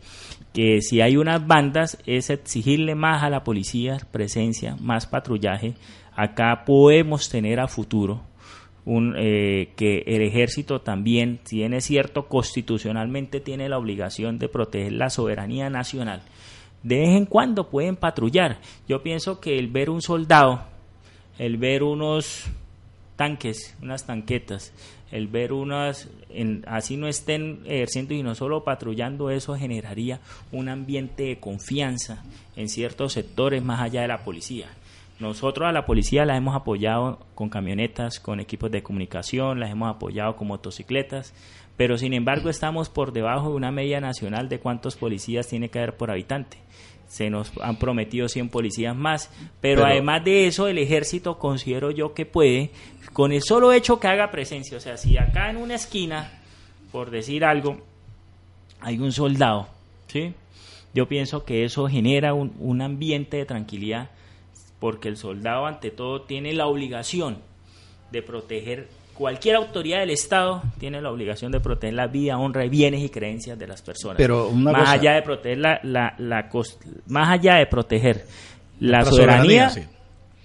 que 0.55 0.81
si 0.83 1.01
hay 1.01 1.17
unas 1.17 1.45
bandas 1.45 1.99
es 2.07 2.31
exigirle 2.31 2.95
más 2.95 3.25
a 3.25 3.29
la 3.29 3.43
policía 3.43 3.99
presencia, 4.13 4.77
más 4.81 5.09
patrullaje, 5.09 5.75
acá 6.15 6.65
podemos 6.65 7.29
tener 7.29 7.61
a 7.61 7.69
futuro 7.69 8.23
un, 8.85 9.15
eh, 9.17 9.71
que 9.77 10.05
el 10.07 10.23
ejército 10.23 10.81
también 10.81 11.39
tiene 11.39 11.81
cierto 11.81 12.29
constitucionalmente 12.29 13.41
tiene 13.41 13.69
la 13.69 13.79
obligación 13.79 14.39
de 14.39 14.49
proteger 14.49 14.93
la 14.93 15.11
soberanía 15.11 15.71
nacional. 15.71 16.23
De 16.83 16.99
vez 16.99 17.09
en 17.11 17.25
cuando 17.25 17.71
pueden 17.71 17.97
patrullar. 17.97 18.59
Yo 18.87 19.03
pienso 19.03 19.41
que 19.41 19.59
el 19.59 19.69
ver 19.69 19.89
un 19.89 20.03
soldado, 20.03 20.65
el 21.39 21.57
ver 21.57 21.83
unos 21.83 22.45
tanques, 23.17 23.75
unas 23.81 24.05
tanquetas, 24.05 24.73
el 25.11 25.29
ver 25.29 25.53
unas, 25.53 26.11
en, 26.29 26.63
así 26.67 26.99
no 26.99 27.09
estén 27.09 27.61
ejerciendo 27.65 28.13
y 28.13 28.23
no 28.23 28.35
solo 28.35 28.65
patrullando, 28.65 29.31
eso 29.31 29.57
generaría 29.57 30.21
un 30.53 30.69
ambiente 30.69 31.23
de 31.23 31.41
confianza 31.41 32.23
en 32.55 32.69
ciertos 32.69 33.15
sectores 33.15 33.65
más 33.65 33.81
allá 33.81 34.03
de 34.03 34.09
la 34.09 34.25
policía. 34.25 34.69
Nosotros 35.21 35.69
a 35.69 35.73
la 35.73 35.87
policía 35.87 36.25
la 36.25 36.37
hemos 36.37 36.57
apoyado 36.57 37.21
con 37.35 37.49
camionetas, 37.49 38.19
con 38.19 38.41
equipos 38.41 38.71
de 38.71 38.83
comunicación, 38.83 39.61
las 39.61 39.71
hemos 39.71 39.95
apoyado 39.95 40.35
con 40.35 40.49
motocicletas, 40.49 41.33
pero 41.77 41.99
sin 41.99 42.15
embargo 42.15 42.51
estamos 42.51 42.89
por 42.89 43.13
debajo 43.13 43.51
de 43.51 43.55
una 43.55 43.71
media 43.71 44.01
nacional 44.01 44.49
de 44.49 44.59
cuántos 44.59 44.97
policías 44.97 45.47
tiene 45.47 45.69
que 45.69 45.79
haber 45.79 45.97
por 45.97 46.11
habitante. 46.11 46.59
Se 47.07 47.31
nos 47.31 47.53
han 47.61 47.77
prometido 47.79 48.29
100 48.29 48.49
policías 48.49 48.97
más, 48.97 49.31
pero, 49.61 49.85
además 49.85 50.25
de 50.25 50.47
eso 50.47 50.67
el 50.67 50.79
ejército 50.79 51.39
considero 51.39 51.93
yo 51.93 52.13
que 52.13 52.27
puede, 52.27 52.71
con 53.13 53.31
el 53.31 53.43
solo 53.43 53.73
hecho 53.73 54.01
que 54.01 54.09
haga 54.09 54.33
presencia, 54.33 54.79
o 54.79 54.81
sea, 54.81 54.97
si 54.97 55.17
acá 55.17 55.49
en 55.49 55.59
una 55.59 55.77
esquina, 55.77 56.43
por 56.91 57.11
decir 57.11 57.45
algo, 57.45 57.79
hay 58.81 58.99
un 58.99 59.13
soldado, 59.13 59.69
¿sí? 60.09 60.35
Yo 60.93 61.07
pienso 61.07 61.45
que 61.45 61.65
eso 61.65 61.87
genera 61.89 62.35
un, 62.35 62.53
un 62.59 62.83
ambiente 62.83 63.37
de 63.37 63.45
tranquilidad 63.45 64.11
porque 64.79 65.09
el 65.09 65.17
soldado 65.17 65.67
ante 65.67 65.91
todo 65.91 66.23
tiene 66.23 66.53
la 66.53 66.67
obligación 66.67 67.39
de 68.11 68.23
proteger 68.23 68.89
cualquier 69.15 69.57
autoridad 69.57 70.01
del 70.01 70.11
Estado 70.11 70.63
tiene 70.79 71.01
la 71.01 71.11
obligación 71.11 71.53
de 71.53 71.61
proteger 71.61 71.95
la 71.95 72.09
vida, 72.09 72.37
honra, 72.37 72.67
bienes 72.67 73.03
y 73.03 73.09
creencias 73.09 73.59
de 73.59 73.67
las 73.67 73.81
personas. 73.81 74.17
Pero 74.19 74.51
más 74.51 74.91
allá 74.91 75.15
de 75.15 75.23
proteger 75.23 75.59
la, 75.59 75.81
la, 76.19 76.51
más 77.07 77.29
allá 77.31 77.55
de 77.57 77.67
proteger 77.67 78.27
la, 78.81 79.05
soberanía, 79.05 79.73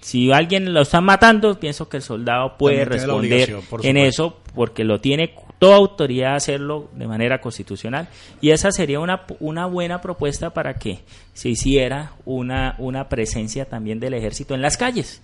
si 0.00 0.32
alguien 0.32 0.72
lo 0.72 0.82
está 0.82 1.00
matando, 1.00 1.58
pienso 1.58 1.88
que 1.88 1.98
el 1.98 2.02
soldado 2.02 2.56
puede 2.56 2.84
responder 2.84 3.56
en 3.82 3.96
eso 3.96 4.38
porque 4.54 4.84
lo 4.84 5.00
tiene 5.00 5.34
toda 5.60 5.76
autoridad 5.76 6.36
hacerlo 6.36 6.88
de 6.96 7.06
manera 7.06 7.40
constitucional 7.40 8.08
y 8.40 8.50
esa 8.50 8.72
sería 8.72 8.98
una, 8.98 9.26
una 9.40 9.66
buena 9.66 10.00
propuesta 10.00 10.50
para 10.50 10.74
que 10.74 11.00
se 11.34 11.50
hiciera 11.50 12.14
una, 12.24 12.74
una 12.78 13.10
presencia 13.10 13.66
también 13.66 14.00
del 14.00 14.14
ejército 14.14 14.54
en 14.54 14.62
las 14.62 14.78
calles. 14.78 15.20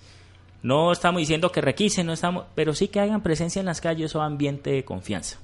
No 0.61 0.91
estamos 0.91 1.19
diciendo 1.19 1.51
que 1.51 1.59
requisen, 1.59 2.05
no 2.05 2.13
estamos, 2.13 2.45
pero 2.53 2.73
sí 2.75 2.87
que 2.87 2.99
hagan 2.99 3.23
presencia 3.23 3.59
en 3.59 3.65
las 3.65 3.81
calles 3.81 4.15
o 4.15 4.21
ambiente 4.21 4.69
de 4.69 4.85
confianza. 4.85 5.39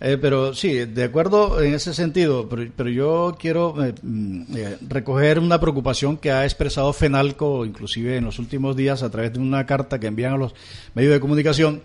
Eh, 0.00 0.18
pero 0.20 0.52
sí, 0.52 0.84
de 0.84 1.04
acuerdo 1.04 1.60
en 1.60 1.74
ese 1.74 1.94
sentido, 1.94 2.48
pero, 2.48 2.88
yo 2.88 3.36
quiero 3.38 3.84
eh, 3.84 3.94
mm, 4.02 4.56
eh, 4.56 4.78
recoger 4.88 5.38
una 5.38 5.60
preocupación 5.60 6.16
que 6.16 6.32
ha 6.32 6.44
expresado 6.44 6.92
FENALCO, 6.92 7.64
inclusive 7.64 8.16
en 8.16 8.24
los 8.24 8.38
últimos 8.40 8.76
días, 8.76 9.02
a 9.02 9.10
través 9.10 9.32
de 9.32 9.38
una 9.38 9.64
carta 9.66 10.00
que 10.00 10.08
envían 10.08 10.34
a 10.34 10.38
los 10.38 10.54
medios 10.94 11.12
de 11.12 11.20
comunicación, 11.20 11.82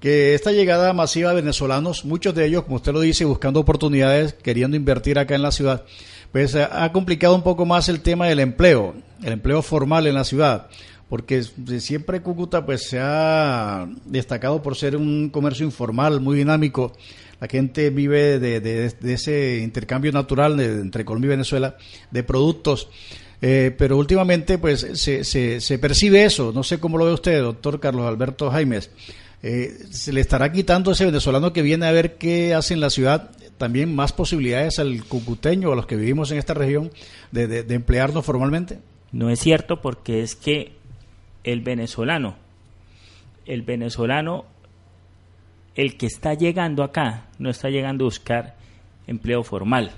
que 0.00 0.34
esta 0.34 0.52
llegada 0.52 0.92
masiva 0.92 1.30
de 1.30 1.36
venezolanos, 1.36 2.04
muchos 2.04 2.34
de 2.34 2.46
ellos, 2.46 2.64
como 2.64 2.76
usted 2.76 2.92
lo 2.92 3.00
dice, 3.00 3.24
buscando 3.24 3.60
oportunidades, 3.60 4.34
queriendo 4.34 4.76
invertir 4.76 5.18
acá 5.18 5.34
en 5.34 5.42
la 5.42 5.52
ciudad, 5.52 5.84
pues 6.32 6.54
ha 6.54 6.92
complicado 6.92 7.34
un 7.34 7.42
poco 7.42 7.64
más 7.64 7.88
el 7.88 8.00
tema 8.00 8.26
del 8.26 8.40
empleo, 8.40 8.94
el 9.22 9.32
empleo 9.32 9.62
formal 9.62 10.06
en 10.06 10.14
la 10.14 10.24
ciudad. 10.24 10.68
porque 11.08 11.44
siempre 11.78 12.20
Cúcuta 12.20 12.66
pues 12.66 12.88
se 12.88 12.98
ha 13.00 13.88
destacado 14.04 14.60
por 14.62 14.76
ser 14.76 14.96
un 14.96 15.30
comercio 15.30 15.64
informal 15.64 16.20
muy 16.20 16.36
dinámico. 16.36 16.92
La 17.40 17.48
gente 17.48 17.90
vive 17.90 18.38
de, 18.38 18.92
ese 19.04 19.60
intercambio 19.62 20.10
natural 20.10 20.58
entre 20.58 21.04
Colombia 21.04 21.28
y 21.28 21.30
Venezuela 21.30 21.76
de 22.10 22.22
productos. 22.22 22.88
Eh, 23.40 23.74
pero 23.76 23.98
últimamente 23.98 24.58
pues 24.58 24.86
se, 24.94 25.24
se, 25.24 25.78
percibe 25.78 26.24
eso. 26.24 26.52
No 26.52 26.62
sé 26.62 26.80
cómo 26.80 26.98
lo 26.98 27.04
ve 27.04 27.12
usted, 27.12 27.40
doctor 27.40 27.78
Carlos 27.78 28.06
Alberto 28.06 28.50
Jaimes. 28.50 28.90
Eh, 29.42 29.78
se 29.90 30.12
le 30.12 30.20
estará 30.20 30.50
quitando 30.50 30.90
a 30.90 30.94
ese 30.94 31.04
venezolano 31.04 31.52
que 31.52 31.62
viene 31.62 31.86
a 31.86 31.92
ver 31.92 32.16
qué 32.16 32.54
hace 32.54 32.74
en 32.74 32.80
la 32.80 32.90
ciudad 32.90 33.30
también 33.58 33.94
más 33.94 34.12
posibilidades 34.12 34.78
al 34.78 35.04
cucuteño, 35.04 35.72
a 35.72 35.76
los 35.76 35.86
que 35.86 35.96
vivimos 35.96 36.30
en 36.30 36.38
esta 36.38 36.52
región, 36.52 36.90
de 37.32 37.64
emplearnos 37.74 38.24
formalmente. 38.24 38.80
No 39.12 39.30
es 39.30 39.40
cierto 39.40 39.80
porque 39.80 40.22
es 40.22 40.36
que 40.36 40.72
el 41.42 41.60
venezolano, 41.60 42.36
el 43.46 43.62
venezolano, 43.62 44.44
el 45.74 45.96
que 45.96 46.06
está 46.06 46.34
llegando 46.34 46.82
acá, 46.82 47.28
no 47.38 47.48
está 47.50 47.70
llegando 47.70 48.04
a 48.04 48.06
buscar 48.06 48.56
empleo 49.06 49.42
formal. 49.42 49.92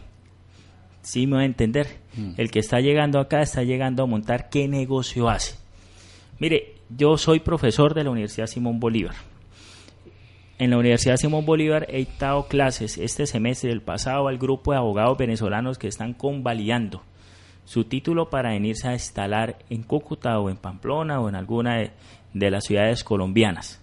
¿Sí 1.02 1.26
me 1.26 1.36
va 1.36 1.42
a 1.42 1.46
entender? 1.46 1.98
Mm. 2.16 2.32
El 2.36 2.50
que 2.50 2.58
está 2.58 2.80
llegando 2.80 3.18
acá 3.18 3.40
está 3.40 3.62
llegando 3.62 4.02
a 4.02 4.06
montar 4.06 4.50
qué 4.50 4.68
negocio 4.68 5.28
hace. 5.30 5.56
Mire, 6.38 6.74
yo 6.90 7.18
soy 7.18 7.40
profesor 7.40 7.94
de 7.94 8.04
la 8.04 8.10
Universidad 8.10 8.46
Simón 8.46 8.80
Bolívar. 8.80 9.14
En 10.58 10.70
la 10.70 10.78
Universidad 10.78 11.16
Simón 11.16 11.46
Bolívar 11.46 11.86
he 11.88 12.06
dado 12.18 12.48
clases 12.48 12.98
este 12.98 13.26
semestre, 13.26 13.70
el 13.70 13.82
pasado, 13.82 14.28
al 14.28 14.38
grupo 14.38 14.72
de 14.72 14.78
abogados 14.78 15.18
venezolanos 15.18 15.78
que 15.78 15.86
están 15.86 16.14
convalidando 16.14 17.02
su 17.64 17.84
título 17.84 18.30
para 18.30 18.50
venirse 18.50 18.88
a 18.88 18.94
instalar 18.94 19.58
en 19.68 19.82
Cúcuta 19.82 20.40
o 20.40 20.48
en 20.48 20.56
Pamplona 20.56 21.20
o 21.20 21.28
en 21.28 21.36
alguna 21.36 21.90
de, 22.32 22.50
las 22.50 22.64
ciudades 22.64 23.04
colombianas. 23.04 23.80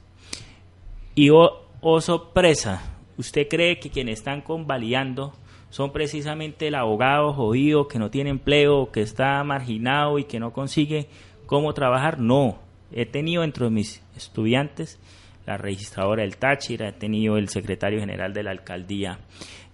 Y 1.13 1.29
oh, 1.29 1.67
oh, 1.81 2.01
sorpresa, 2.01 2.81
¿usted 3.17 3.47
cree 3.47 3.79
que 3.79 3.91
quienes 3.91 4.19
están 4.19 4.41
convalidando 4.41 5.33
son 5.69 5.93
precisamente 5.93 6.67
el 6.67 6.75
abogado 6.75 7.31
jodido 7.31 7.87
que 7.87 7.99
no 7.99 8.09
tiene 8.09 8.31
empleo, 8.31 8.91
que 8.91 9.01
está 9.01 9.43
marginado 9.43 10.17
y 10.19 10.23
que 10.23 10.39
no 10.39 10.51
consigue 10.51 11.07
cómo 11.45 11.73
trabajar? 11.73 12.19
No, 12.19 12.64
he 12.95 13.05
tenido 13.05 13.43
entre 13.43 13.69
mis 13.69 14.01
estudiantes 14.15 14.99
la 15.45 15.57
registradora 15.57 16.23
del 16.23 16.37
Táchira, 16.37 16.89
he 16.89 16.93
tenido 16.93 17.37
el 17.37 17.49
secretario 17.49 17.99
general 17.99 18.33
de 18.33 18.41
la 18.41 18.51
alcaldía 18.51 19.19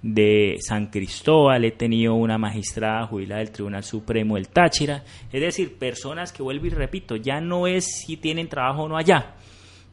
de 0.02 0.58
San 0.60 0.88
Cristóbal, 0.88 1.64
he 1.64 1.72
tenido 1.72 2.16
una 2.16 2.38
magistrada 2.38 3.06
jubilada 3.06 3.40
del 3.40 3.52
Tribunal 3.52 3.84
Supremo 3.84 4.36
del 4.36 4.50
Táchira, 4.50 5.04
es 5.32 5.40
decir, 5.40 5.78
personas 5.78 6.34
que 6.34 6.44
vuelvo 6.44 6.66
y 6.66 6.72
repito, 6.72 7.16
ya 7.16 7.40
no 7.40 7.68
es 7.68 7.86
si 8.06 8.18
tienen 8.18 8.50
trabajo 8.50 8.84
o 8.84 8.90
no 8.90 8.98
allá, 8.98 9.36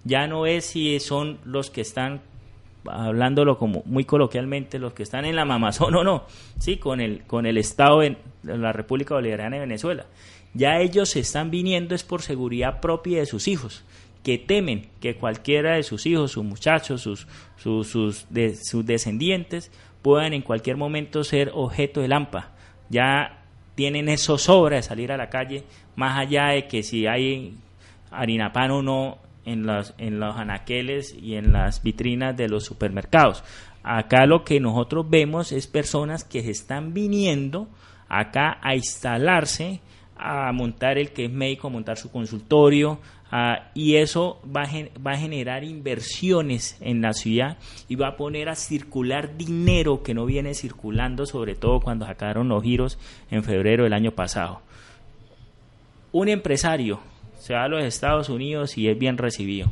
ya 0.02 0.26
no 0.26 0.46
es 0.46 0.64
si 0.64 0.98
son 0.98 1.38
los 1.44 1.70
que 1.70 1.82
están 1.82 2.22
hablándolo 2.86 3.58
como 3.58 3.82
muy 3.86 4.04
coloquialmente, 4.04 4.78
los 4.78 4.92
que 4.92 5.02
están 5.02 5.24
en 5.24 5.36
la 5.36 5.44
mamazón 5.44 5.94
o 5.96 6.04
no, 6.04 6.24
sí, 6.58 6.76
con 6.76 7.00
el, 7.00 7.24
con 7.26 7.46
el 7.46 7.58
Estado 7.58 8.02
en 8.02 8.18
la 8.42 8.72
República 8.72 9.14
Bolivariana 9.14 9.56
de 9.56 9.60
Venezuela. 9.60 10.06
Ya 10.54 10.78
ellos 10.80 11.10
se 11.10 11.20
están 11.20 11.50
viniendo 11.50 11.94
es 11.94 12.02
por 12.02 12.22
seguridad 12.22 12.80
propia 12.80 13.18
de 13.18 13.26
sus 13.26 13.48
hijos 13.48 13.84
que 14.22 14.38
temen 14.38 14.88
que 15.00 15.16
cualquiera 15.16 15.76
de 15.76 15.82
sus 15.82 16.04
hijos, 16.06 16.32
sus 16.32 16.44
muchachos, 16.44 17.00
sus, 17.00 17.26
sus, 17.56 17.88
sus, 17.88 18.26
de, 18.30 18.56
sus 18.56 18.84
descendientes 18.84 19.70
puedan 20.02 20.32
en 20.32 20.42
cualquier 20.42 20.76
momento 20.76 21.24
ser 21.24 21.50
objeto 21.54 22.00
de 22.00 22.08
lampa. 22.08 22.50
Ya 22.88 23.44
tienen 23.74 24.08
eso 24.08 24.38
sobra 24.38 24.76
de 24.76 24.82
salir 24.82 25.12
a 25.12 25.16
la 25.16 25.30
calle, 25.30 25.64
más 25.96 26.18
allá 26.18 26.48
de 26.48 26.66
que 26.66 26.82
si 26.82 27.06
hay 27.06 27.54
harina 28.10 28.52
pan 28.52 28.70
o 28.70 28.82
no 28.82 29.18
en 29.48 29.66
los, 29.66 29.94
en 29.98 30.20
los 30.20 30.36
anaqueles 30.36 31.14
y 31.14 31.36
en 31.36 31.52
las 31.52 31.82
vitrinas 31.82 32.36
de 32.36 32.48
los 32.48 32.64
supermercados. 32.64 33.42
Acá 33.82 34.26
lo 34.26 34.44
que 34.44 34.60
nosotros 34.60 35.08
vemos 35.08 35.52
es 35.52 35.66
personas 35.66 36.24
que 36.24 36.42
se 36.42 36.50
están 36.50 36.92
viniendo 36.92 37.68
acá 38.08 38.58
a 38.62 38.74
instalarse, 38.74 39.80
a 40.16 40.52
montar 40.52 40.98
el 40.98 41.12
que 41.12 41.26
es 41.26 41.32
médico, 41.32 41.68
a 41.68 41.70
montar 41.70 41.96
su 41.96 42.10
consultorio, 42.10 42.98
y 43.74 43.96
eso 43.96 44.40
va 44.44 44.62
a, 44.62 45.00
va 45.06 45.12
a 45.12 45.18
generar 45.18 45.62
inversiones 45.62 46.78
en 46.80 47.02
la 47.02 47.12
ciudad 47.12 47.58
y 47.86 47.94
va 47.94 48.08
a 48.08 48.16
poner 48.16 48.48
a 48.48 48.54
circular 48.54 49.36
dinero 49.36 50.02
que 50.02 50.14
no 50.14 50.24
viene 50.24 50.54
circulando, 50.54 51.26
sobre 51.26 51.54
todo 51.54 51.80
cuando 51.80 52.06
sacaron 52.06 52.48
los 52.48 52.62
giros 52.62 52.98
en 53.30 53.44
febrero 53.44 53.84
del 53.84 53.92
año 53.92 54.12
pasado. 54.12 54.62
Un 56.10 56.28
empresario 56.28 57.00
se 57.48 57.54
va 57.54 57.64
a 57.64 57.68
los 57.68 57.82
Estados 57.82 58.28
Unidos 58.28 58.76
y 58.76 58.88
es 58.88 58.98
bien 58.98 59.16
recibido 59.16 59.70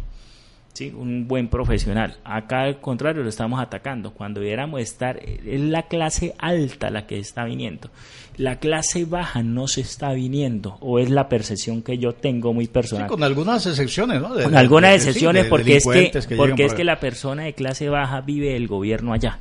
un 0.95 1.27
buen 1.27 1.49
profesional. 1.49 2.17
Acá 2.25 2.63
al 2.63 2.81
contrario 2.81 3.23
lo 3.23 3.29
estamos 3.29 3.61
atacando. 3.61 4.13
Cuando 4.13 4.41
debiéramos 4.41 4.81
estar, 4.81 5.19
es 5.19 5.61
la 5.61 5.85
clase 5.85 6.35
alta 6.39 6.91
la 6.91 7.07
que 7.07 7.19
está 7.19 7.45
viniendo. 7.45 7.91
La 8.37 8.59
clase 8.59 9.07
baja 9.07 9.43
no 9.43 9.69
se 9.69 9.81
está 9.81 10.13
viniendo, 10.13 10.77
o 10.81 10.99
es 10.99 11.09
la 11.09 11.29
percepción 11.29 11.83
que 11.83 11.97
yo 11.97 12.13
tengo 12.13 12.53
muy 12.53 12.67
personal. 12.67 13.09
con 13.09 13.23
algunas 13.23 13.67
excepciones, 13.67 14.21
¿no? 14.21 14.35
con 14.35 14.55
algunas 14.57 14.95
excepciones, 14.95 15.47
porque 15.47 15.77
es 15.77 15.87
que, 15.87 16.37
porque 16.37 16.67
es 16.67 16.75
que 16.75 16.85
la 16.85 17.01
persona 17.01 17.45
de 17.45 17.55
clase 17.55 17.89
baja 17.89 18.21
vive 18.21 18.57
el 18.57 18.69
gobierno 18.69 19.15
allá. 19.15 19.41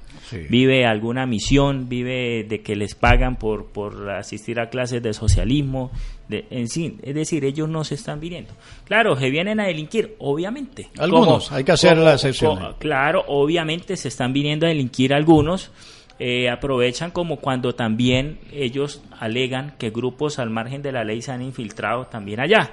Vive 0.50 0.86
alguna 0.86 1.26
misión, 1.26 1.88
vive 1.88 2.45
de 2.48 2.62
que 2.62 2.76
les 2.76 2.95
pagan 2.95 3.36
por, 3.36 3.67
por 3.67 4.10
asistir 4.10 4.60
a 4.60 4.69
clases 4.69 5.04
de 5.04 5.13
socialismo, 5.13 5.91
de, 6.27 6.45
en 6.49 6.67
sí, 6.67 6.97
es 7.03 7.13
decir, 7.13 7.45
ellos 7.45 7.69
no 7.69 7.83
se 7.83 7.95
están 7.95 8.19
viniendo. 8.19 8.53
Claro, 8.85 9.15
se 9.15 9.29
vienen 9.29 9.59
a 9.59 9.67
delinquir, 9.67 10.15
obviamente. 10.19 10.89
Algunos, 10.97 11.51
hay 11.51 11.63
que 11.63 11.71
hacer 11.71 11.97
la 11.97 12.13
excepción. 12.13 12.75
Claro, 12.79 13.23
obviamente 13.27 13.95
se 13.97 14.07
están 14.07 14.33
viniendo 14.33 14.65
a 14.65 14.69
delinquir 14.69 15.13
algunos. 15.13 15.71
Eh, 16.17 16.49
aprovechan 16.49 17.11
como 17.11 17.38
cuando 17.38 17.75
también 17.75 18.39
ellos 18.53 19.03
alegan 19.19 19.75
que 19.77 19.89
grupos 19.89 20.39
al 20.39 20.49
margen 20.49 20.81
de 20.81 20.93
la 20.93 21.03
ley 21.03 21.21
se 21.21 21.33
han 21.33 21.41
infiltrado 21.41 22.05
también 22.05 22.39
allá. 22.39 22.71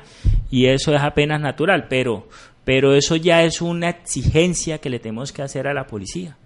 Y 0.51 0.67
eso 0.67 0.95
es 0.95 1.03
apenas 1.03 1.41
natural, 1.41 1.87
pero, 1.89 2.29
pero 2.65 2.95
eso 2.95 3.17
ya 3.17 3.43
es 3.43 3.61
una 3.61 3.89
exigencia 3.89 4.79
que 4.79 4.91
le 4.91 5.01
tenemos 5.01 5.33
que 5.33 5.43
hacer 5.43 5.67
a 5.67 5.75
la 5.75 5.87
policía 5.87 6.37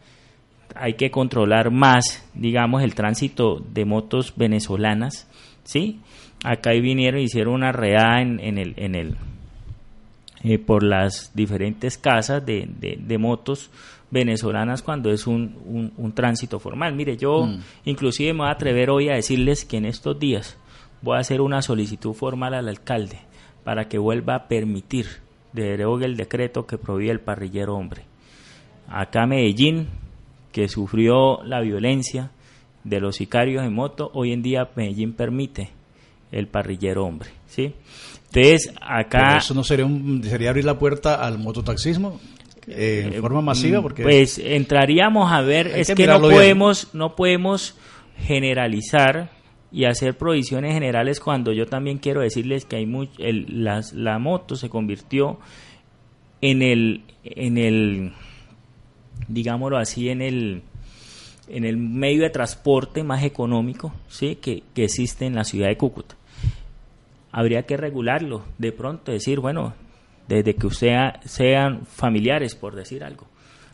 hay 0.78 0.94
que 0.94 1.10
controlar 1.10 1.70
más, 1.70 2.24
digamos, 2.34 2.82
el 2.82 2.94
tránsito 2.94 3.60
de 3.60 3.84
motos 3.84 4.34
venezolanas, 4.36 5.28
¿sí? 5.64 6.00
Acá 6.48 6.70
vinieron, 6.70 7.20
hicieron 7.20 7.54
una 7.54 7.72
redada 7.72 8.22
en, 8.22 8.38
en 8.38 8.58
el, 8.58 8.74
en 8.76 8.94
el 8.94 9.16
eh, 10.44 10.60
por 10.60 10.84
las 10.84 11.32
diferentes 11.34 11.98
casas 11.98 12.46
de, 12.46 12.68
de, 12.78 13.18
motos 13.18 13.68
venezolanas 14.12 14.80
cuando 14.80 15.10
es 15.10 15.26
un, 15.26 15.92
un, 15.96 16.12
tránsito 16.12 16.60
formal. 16.60 16.94
Mire, 16.94 17.16
yo 17.16 17.46
mm. 17.46 17.58
inclusive 17.86 18.32
me 18.32 18.40
voy 18.40 18.48
a 18.48 18.52
atrever 18.52 18.90
hoy 18.90 19.08
a 19.08 19.14
decirles 19.14 19.64
que 19.64 19.78
en 19.78 19.86
estos 19.86 20.20
días 20.20 20.56
voy 21.02 21.16
a 21.16 21.20
hacer 21.20 21.40
una 21.40 21.62
solicitud 21.62 22.14
formal 22.14 22.54
al 22.54 22.68
alcalde 22.68 23.18
para 23.64 23.88
que 23.88 23.98
vuelva 23.98 24.36
a 24.36 24.46
permitir, 24.46 25.06
derogue 25.52 26.06
el 26.06 26.16
decreto 26.16 26.64
que 26.64 26.78
prohíbe 26.78 27.10
el 27.10 27.18
parrillero 27.18 27.74
hombre. 27.74 28.02
Acá 28.86 29.26
Medellín 29.26 29.88
que 30.52 30.68
sufrió 30.68 31.42
la 31.42 31.60
violencia 31.60 32.30
de 32.84 33.00
los 33.00 33.16
sicarios 33.16 33.64
en 33.64 33.74
moto, 33.74 34.12
hoy 34.14 34.32
en 34.32 34.42
día 34.42 34.70
Medellín 34.76 35.12
permite 35.12 35.70
el 36.32 36.48
parrillero 36.48 37.04
hombre, 37.04 37.30
¿sí? 37.46 37.72
Entonces, 38.26 38.72
acá... 38.80 39.38
¿Eso 39.38 39.54
no 39.54 39.64
sería, 39.64 39.86
un, 39.86 40.22
sería 40.22 40.50
abrir 40.50 40.64
la 40.64 40.78
puerta 40.78 41.14
al 41.14 41.38
mototaxismo? 41.38 42.20
Eh, 42.68 43.12
en 43.14 43.20
forma 43.20 43.40
masiva 43.40 43.80
porque 43.80 44.02
pues 44.02 44.38
entraríamos 44.38 45.30
a 45.30 45.40
ver 45.40 45.68
es 45.68 45.94
que, 45.94 46.04
no 46.04 46.20
podemos 46.20 46.92
no 46.94 47.14
podemos 47.14 47.76
generalizar 48.18 49.30
y 49.70 49.84
hacer 49.84 50.18
provisiones 50.18 50.74
generales 50.74 51.20
cuando 51.20 51.52
yo 51.52 51.66
también 51.66 51.98
quiero 51.98 52.22
decirles 52.22 52.64
que 52.64 52.74
hay 52.74 52.86
mucho, 52.86 53.12
la 53.22 54.18
moto 54.18 54.56
se 54.56 54.68
convirtió 54.68 55.38
en 56.40 56.60
el 56.60 57.04
en 57.22 57.56
el 57.56 58.12
digámoslo 59.28 59.78
así, 59.78 60.08
en 60.08 60.22
el, 60.22 60.62
en 61.48 61.64
el 61.64 61.76
medio 61.76 62.22
de 62.22 62.30
transporte 62.30 63.02
más 63.02 63.22
económico 63.22 63.92
¿sí? 64.08 64.36
que, 64.36 64.62
existe 64.74 65.26
en 65.26 65.34
la 65.34 65.44
ciudad 65.44 65.68
de 65.68 65.76
Cúcuta. 65.76 66.16
Habría 67.32 67.62
que 67.62 67.76
regularlo, 67.76 68.44
de 68.58 68.72
pronto 68.72 69.12
decir, 69.12 69.40
bueno, 69.40 69.74
desde 70.26 70.54
que 70.54 70.66
usted 70.66 70.94
sean 71.24 71.86
familiares, 71.86 72.54
por 72.54 72.74
decir 72.74 73.04
algo. 73.04 73.26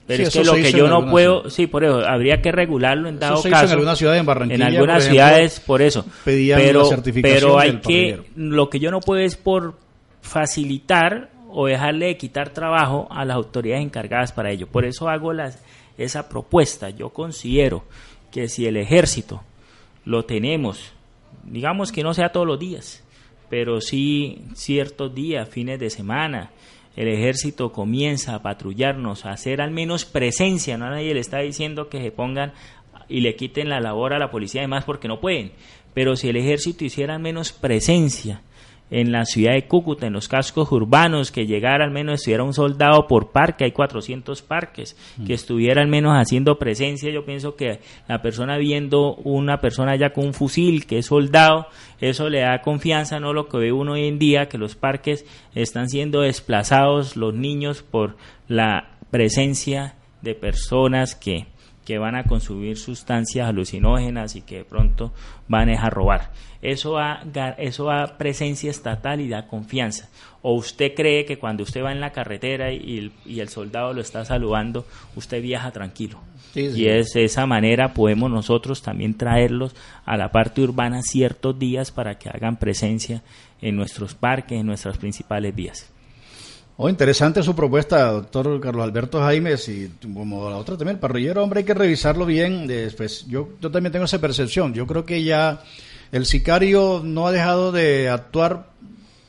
Pero 0.07 0.25
es 0.25 0.33
que 0.33 0.45
lo 0.45 0.55
que 0.55 0.73
yo 0.73 0.89
no 0.89 1.09
puedo, 1.09 1.49
sí, 1.49 1.69
por 1.69 1.85
eso, 1.85 2.01
habría 2.01 2.43
que 2.43 2.51
regularlo 2.51 3.09
en 3.09 3.21
dado 3.21 3.41
caso. 3.43 3.67
en 3.67 3.71
algunas 3.71 3.99
ciudades, 3.99 4.21
en 4.21 4.27
Barranquilla. 4.27 4.67
En 4.67 4.75
algunas 4.75 5.05
ciudades, 5.05 5.61
por 5.61 5.81
eso. 5.81 6.05
pero, 6.25 6.91
pero 7.23 7.59
hay 7.59 7.77
que, 7.79 8.21
lo 8.35 8.69
que 8.69 8.81
yo 8.81 8.91
no 8.91 8.99
puedo 8.99 9.23
es 9.23 9.37
por 9.37 9.77
facilitar 10.21 11.31
o 11.49 11.67
dejarle 11.67 12.07
de 12.07 12.17
quitar 12.17 12.51
trabajo 12.51 13.07
a 13.11 13.25
las 13.25 13.37
autoridades 13.37 13.85
encargadas 13.85 14.33
para 14.33 14.51
ello. 14.51 14.67
Por 14.67 14.85
eso 14.85 15.09
hago 15.09 15.33
las, 15.33 15.63
esa 15.99 16.29
propuesta. 16.29 16.91
Yo 16.91 17.11
considero 17.11 17.85
que 18.31 18.49
si 18.49 18.67
el 18.67 18.77
ejército 18.77 19.43
lo 20.05 20.25
tenemos, 20.25 20.93
digamos 21.45 21.93
que 21.93 22.03
no 22.03 22.15
sea 22.15 22.33
todos 22.33 22.47
los 22.47 22.59
días, 22.59 23.05
pero 23.49 23.81
sí 23.81 24.43
ciertos 24.55 25.15
días, 25.15 25.49
fines 25.49 25.79
de 25.79 25.91
semana, 25.91 26.51
el 26.97 27.09
ejército 27.09 27.73
comienza 27.73 28.35
a 28.35 28.43
patrullarnos, 28.43 29.25
a 29.25 29.31
hacer 29.31 29.61
al 29.61 29.71
menos 29.71 30.05
presencia, 30.05 30.77
no 30.77 30.87
a 30.87 30.91
nadie 30.91 31.15
le 31.15 31.21
está 31.21 31.39
diciendo 31.39 31.89
que 31.89 32.03
se 32.03 32.11
pongan 32.11 32.53
y 33.09 33.21
le 33.21 33.37
quiten 33.37 33.69
la 33.69 33.81
labor 33.81 34.13
a 34.13 34.19
la 34.19 34.31
policía 34.31 34.63
además 34.63 34.85
porque 34.85 35.09
no 35.09 35.21
pueden, 35.21 35.53
pero 35.95 36.17
si 36.17 36.29
el 36.29 36.37
ejército 36.37 36.85
hiciera 36.85 37.15
al 37.15 37.21
menos 37.21 37.53
presencia, 37.53 38.43
en 38.93 39.11
la 39.11 39.25
ciudad 39.25 39.55
de 39.55 39.67
Cúcuta, 39.67 40.07
en 40.07 40.13
los 40.13 40.29
cascos 40.29 40.71
urbanos, 40.71 41.33
que 41.33 41.47
llegara 41.47 41.83
al 41.83 41.91
menos 41.91 42.21
estuviera 42.21 42.45
un 42.45 42.53
soldado 42.53 43.07
por 43.09 43.33
parque, 43.33 43.65
hay 43.65 43.73
400 43.73 44.43
parques, 44.43 44.97
mm. 45.17 45.25
que 45.25 45.33
estuviera 45.33 45.81
al 45.81 45.89
menos 45.89 46.13
haciendo 46.13 46.59
presencia, 46.59 47.11
yo 47.11 47.25
pienso 47.25 47.57
que 47.57 47.81
la 48.07 48.21
persona 48.21 48.59
viendo 48.59 49.15
una 49.15 49.61
persona 49.61 49.97
ya 49.97 50.11
con 50.11 50.27
un 50.27 50.35
fusil, 50.35 50.85
que 50.85 50.99
es 50.99 51.07
soldado, 51.07 51.69
eso 52.03 52.29
le 52.29 52.41
da 52.41 52.61
confianza, 52.61 53.19
no 53.19 53.33
lo 53.33 53.49
que 53.49 53.57
ve 53.57 53.73
uno 53.73 53.93
hoy 53.93 54.07
en 54.07 54.19
día, 54.19 54.51
que 54.51 54.59
los 54.59 54.77
parques 54.77 55.25
están 55.55 55.89
siendo 55.89 56.21
desplazados, 56.21 57.17
los 57.17 57.33
niños, 57.33 57.83
por 57.83 58.17
la 58.47 58.91
presencia 59.11 59.95
de 60.21 60.35
personas 60.35 61.15
que 61.15 61.47
que 61.85 61.99
van 61.99 62.15
a 62.15 62.25
consumir 62.25 62.77
sustancias 62.77 63.49
alucinógenas 63.49 64.37
y 64.37 64.43
que 64.43 64.59
de 64.59 64.65
pronto 64.65 65.13
van 65.49 65.69
a 65.71 65.91
robar. 65.91 66.31
Eso 66.63 66.93
da, 66.93 67.57
eso 67.59 67.87
da 67.87 68.17
presencia 68.17 68.71
estatal 68.71 69.21
y 69.21 69.29
da 69.29 69.49
confianza. 69.49 70.09
¿O 70.43 70.55
usted 70.55 70.95
cree 70.95 71.25
que 71.25 71.39
cuando 71.39 71.65
usted 71.65 71.83
va 71.83 71.91
en 71.91 72.01
la 72.01 72.13
carretera 72.13 72.73
y 72.73 73.13
el, 73.27 73.49
soldado 73.49 73.93
lo 73.93 74.01
está 74.01 74.25
saludando, 74.25 74.87
usted 75.17 75.43
viaja 75.43 75.73
tranquilo? 75.73 76.21
Y 76.55 76.87
es 76.87 77.15
de 77.15 77.25
esa 77.25 77.47
manera 77.47 77.95
podemos 77.95 78.31
nosotros 78.31 78.81
también 78.81 79.17
traerlos 79.17 79.75
a 80.05 80.17
la 80.17 80.31
parte 80.31 80.61
urbana 80.61 81.03
ciertos 81.03 81.59
días 81.59 81.91
para 81.91 82.19
que 82.19 82.29
hagan 82.29 82.59
presencia 82.59 83.23
en 83.61 83.75
nuestros 83.75 84.15
parques, 84.15 84.61
en 84.61 84.67
nuestras 84.67 84.99
principales 84.99 85.55
vías. 85.55 85.93
Oh, 86.77 86.89
interesante 86.89 87.43
su 87.43 87.55
propuesta, 87.55 88.11
doctor 88.13 88.61
Carlos 88.61 88.85
Alberto 88.85 89.21
Jaimes, 89.21 89.69
y 89.69 89.91
como 90.03 90.49
la 90.49 90.57
otra 90.57 90.77
también, 90.77 90.97
el 90.97 91.01
parrillero, 91.01 91.43
hombre, 91.43 91.61
hay 91.61 91.65
que 91.65 91.75
revisarlo 91.75 92.25
bien. 92.25 92.67
Después, 92.67 93.27
yo, 93.27 93.51
yo 93.61 93.71
también 93.71 93.93
tengo 93.93 94.07
esa 94.07 94.21
percepción. 94.21 94.73
Yo 94.75 94.87
creo 94.87 95.05
que 95.05 95.23
ya 95.23 95.61
el 96.13 96.27
sicario 96.27 97.01
no 97.03 97.27
ha 97.27 97.33
dejado 97.33 97.73
de 97.73 98.09
actuar 98.09 98.67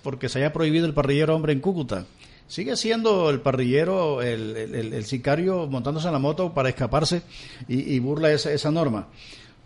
porque 0.03 0.29
se 0.29 0.39
haya 0.39 0.53
prohibido 0.53 0.85
el 0.85 0.93
parrillero, 0.93 1.35
hombre, 1.35 1.53
en 1.53 1.61
Cúcuta. 1.61 2.05
Sigue 2.47 2.75
siendo 2.75 3.29
el 3.29 3.39
parrillero, 3.39 4.21
el, 4.21 4.55
el, 4.55 5.05
sicario 5.05 5.65
montándose 5.65 6.07
en 6.07 6.13
la 6.13 6.19
moto 6.19 6.53
para 6.53 6.69
escaparse 6.69 7.23
y, 7.67 7.97
burla 7.99 8.31
esa, 8.31 8.51
esa 8.51 8.69
norma. 8.69 9.07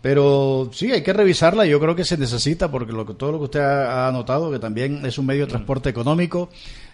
Pero 0.00 0.70
sí, 0.72 0.92
hay 0.92 1.02
que 1.02 1.12
revisarla. 1.12 1.66
Yo 1.66 1.80
creo 1.80 1.96
que 1.96 2.04
se 2.04 2.16
necesita, 2.16 2.70
porque 2.70 2.92
lo 2.92 3.04
que, 3.04 3.14
todo 3.14 3.32
lo 3.32 3.38
que 3.38 3.44
usted 3.44 3.60
ha, 3.60 4.06
ha 4.06 4.12
notado, 4.12 4.50
que 4.50 4.60
también 4.60 5.04
es 5.04 5.18
un 5.18 5.26
medio 5.26 5.44
de 5.44 5.50
transporte 5.50 5.90
económico, 5.90 6.50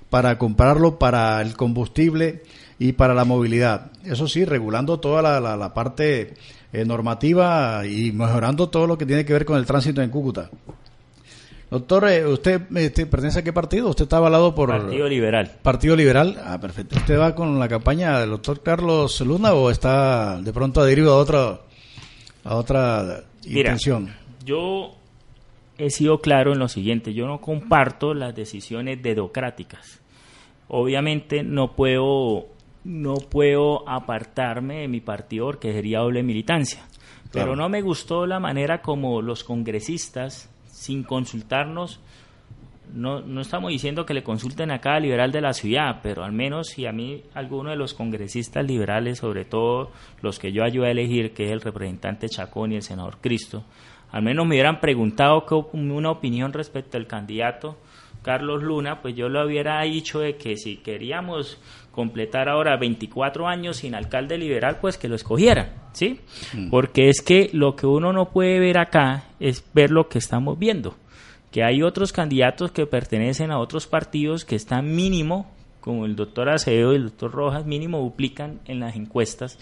para 0.08 0.38
comprarlo 0.38 0.98
para 0.98 1.40
el 1.42 1.54
combustible 1.54 2.42
y 2.78 2.92
para 2.92 3.14
la 3.14 3.24
movilidad. 3.24 3.92
Eso 4.04 4.26
sí, 4.26 4.44
regulando 4.44 5.00
toda 5.00 5.22
la, 5.22 5.56
la, 5.56 5.74
parte 5.74 6.34
eh, 6.74 6.84
normativa 6.84 7.86
y 7.86 8.10
mejorando 8.10 8.68
todo 8.68 8.86
lo 8.86 8.98
que 8.98 9.06
tiene 9.06 9.24
que 9.24 9.32
ver 9.32 9.44
con 9.44 9.56
el 9.56 9.64
tránsito 9.64 10.02
en 10.02 10.10
Cúcuta. 10.10 10.50
Doctor, 11.70 12.08
eh, 12.08 12.26
¿usted 12.26 12.62
este, 12.76 13.06
pertenece 13.06 13.38
a 13.38 13.44
qué 13.44 13.52
partido? 13.52 13.88
¿Usted 13.88 14.04
está 14.04 14.16
avalado 14.16 14.54
por... 14.54 14.68
Partido 14.68 15.08
Liberal. 15.08 15.52
Partido 15.62 15.96
Liberal. 15.96 16.36
Ah, 16.44 16.60
perfecto. 16.60 16.96
¿Usted 16.96 17.18
va 17.18 17.34
con 17.34 17.58
la 17.58 17.68
campaña 17.68 18.18
del 18.18 18.30
doctor 18.30 18.60
Carlos 18.62 19.20
Luna 19.20 19.54
o 19.54 19.70
está 19.70 20.40
de 20.40 20.52
pronto 20.52 20.80
adherido 20.80 21.14
a 21.14 21.18
otra, 21.18 21.60
a 22.42 22.56
otra 22.56 23.22
intención? 23.44 24.12
Yo 24.44 24.96
he 25.78 25.90
sido 25.90 26.20
claro 26.20 26.52
en 26.52 26.58
lo 26.58 26.68
siguiente. 26.68 27.14
Yo 27.14 27.26
no 27.26 27.40
comparto 27.40 28.14
las 28.14 28.34
decisiones 28.34 29.02
dedocráticas 29.02 30.00
obviamente 30.68 31.42
no 31.42 31.72
puedo 31.72 32.46
no 32.84 33.14
puedo 33.14 33.88
apartarme 33.88 34.80
de 34.80 34.88
mi 34.88 35.00
partido 35.00 35.50
que 35.58 35.72
sería 35.72 36.00
doble 36.00 36.22
militancia. 36.22 36.86
Pero 37.32 37.56
no 37.56 37.68
me 37.68 37.82
gustó 37.82 38.26
la 38.26 38.38
manera 38.38 38.80
como 38.80 39.20
los 39.20 39.42
congresistas, 39.42 40.48
sin 40.66 41.02
consultarnos, 41.02 42.00
no, 42.92 43.20
no 43.20 43.40
estamos 43.40 43.70
diciendo 43.70 44.06
que 44.06 44.14
le 44.14 44.22
consulten 44.22 44.70
a 44.70 44.80
cada 44.80 45.00
liberal 45.00 45.32
de 45.32 45.40
la 45.40 45.52
ciudad, 45.52 46.00
pero 46.02 46.22
al 46.22 46.32
menos 46.32 46.68
si 46.68 46.86
a 46.86 46.92
mí 46.92 47.22
alguno 47.34 47.70
de 47.70 47.76
los 47.76 47.94
congresistas 47.94 48.64
liberales, 48.64 49.18
sobre 49.18 49.44
todo 49.44 49.90
los 50.20 50.38
que 50.38 50.52
yo 50.52 50.62
ayudé 50.62 50.88
a 50.88 50.92
elegir, 50.92 51.32
que 51.32 51.46
es 51.46 51.50
el 51.50 51.60
representante 51.60 52.28
Chacón 52.28 52.72
y 52.72 52.76
el 52.76 52.82
senador 52.82 53.18
Cristo, 53.20 53.64
al 54.12 54.22
menos 54.22 54.46
me 54.46 54.54
hubieran 54.54 54.80
preguntado 54.80 55.44
una 55.72 56.10
opinión 56.10 56.52
respecto 56.52 56.96
al 56.96 57.08
candidato, 57.08 57.78
Carlos 58.22 58.62
Luna, 58.62 59.02
pues 59.02 59.14
yo 59.16 59.28
lo 59.28 59.44
hubiera 59.44 59.82
dicho 59.82 60.20
de 60.20 60.36
que 60.36 60.56
si 60.56 60.76
queríamos 60.76 61.60
completar 61.94 62.48
ahora 62.48 62.76
24 62.76 63.46
años 63.46 63.78
sin 63.78 63.94
alcalde 63.94 64.36
liberal, 64.36 64.78
pues 64.80 64.98
que 64.98 65.08
lo 65.08 65.14
escogieran, 65.14 65.70
¿sí? 65.92 66.20
Mm. 66.52 66.70
Porque 66.70 67.08
es 67.08 67.22
que 67.22 67.50
lo 67.52 67.76
que 67.76 67.86
uno 67.86 68.12
no 68.12 68.30
puede 68.30 68.58
ver 68.58 68.78
acá 68.78 69.24
es 69.38 69.64
ver 69.72 69.90
lo 69.90 70.08
que 70.08 70.18
estamos 70.18 70.58
viendo, 70.58 70.96
que 71.50 71.62
hay 71.62 71.82
otros 71.82 72.12
candidatos 72.12 72.72
que 72.72 72.86
pertenecen 72.86 73.52
a 73.52 73.58
otros 73.58 73.86
partidos 73.86 74.44
que 74.44 74.56
están 74.56 74.94
mínimo, 74.94 75.50
como 75.80 76.04
el 76.04 76.16
doctor 76.16 76.48
Acevedo 76.48 76.92
y 76.92 76.96
el 76.96 77.04
doctor 77.04 77.30
Rojas, 77.30 77.64
mínimo 77.64 78.00
duplican 78.00 78.60
en 78.64 78.80
las 78.80 78.96
encuestas 78.96 79.58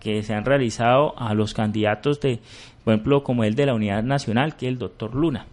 que 0.00 0.22
se 0.22 0.34
han 0.34 0.44
realizado 0.44 1.18
a 1.18 1.32
los 1.32 1.54
candidatos 1.54 2.20
de, 2.20 2.40
por 2.84 2.92
ejemplo, 2.92 3.24
como 3.24 3.42
el 3.42 3.54
de 3.54 3.66
la 3.66 3.74
Unidad 3.74 4.02
Nacional, 4.02 4.54
que 4.54 4.66
es 4.66 4.72
el 4.72 4.78
doctor 4.78 5.14
Luna. 5.14 5.46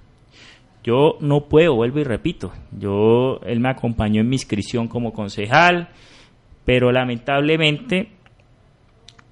Yo 0.84 1.18
no 1.20 1.46
puedo, 1.46 1.76
vuelvo 1.76 2.00
y 2.00 2.04
repito. 2.04 2.52
Yo, 2.72 3.40
él 3.46 3.60
me 3.60 3.70
acompañó 3.70 4.22
en 4.22 4.30
mi 4.30 4.36
inscripción 4.36 4.88
como 4.88 5.14
concejal, 5.14 5.90
pero 6.66 6.92
lamentablemente 6.92 8.10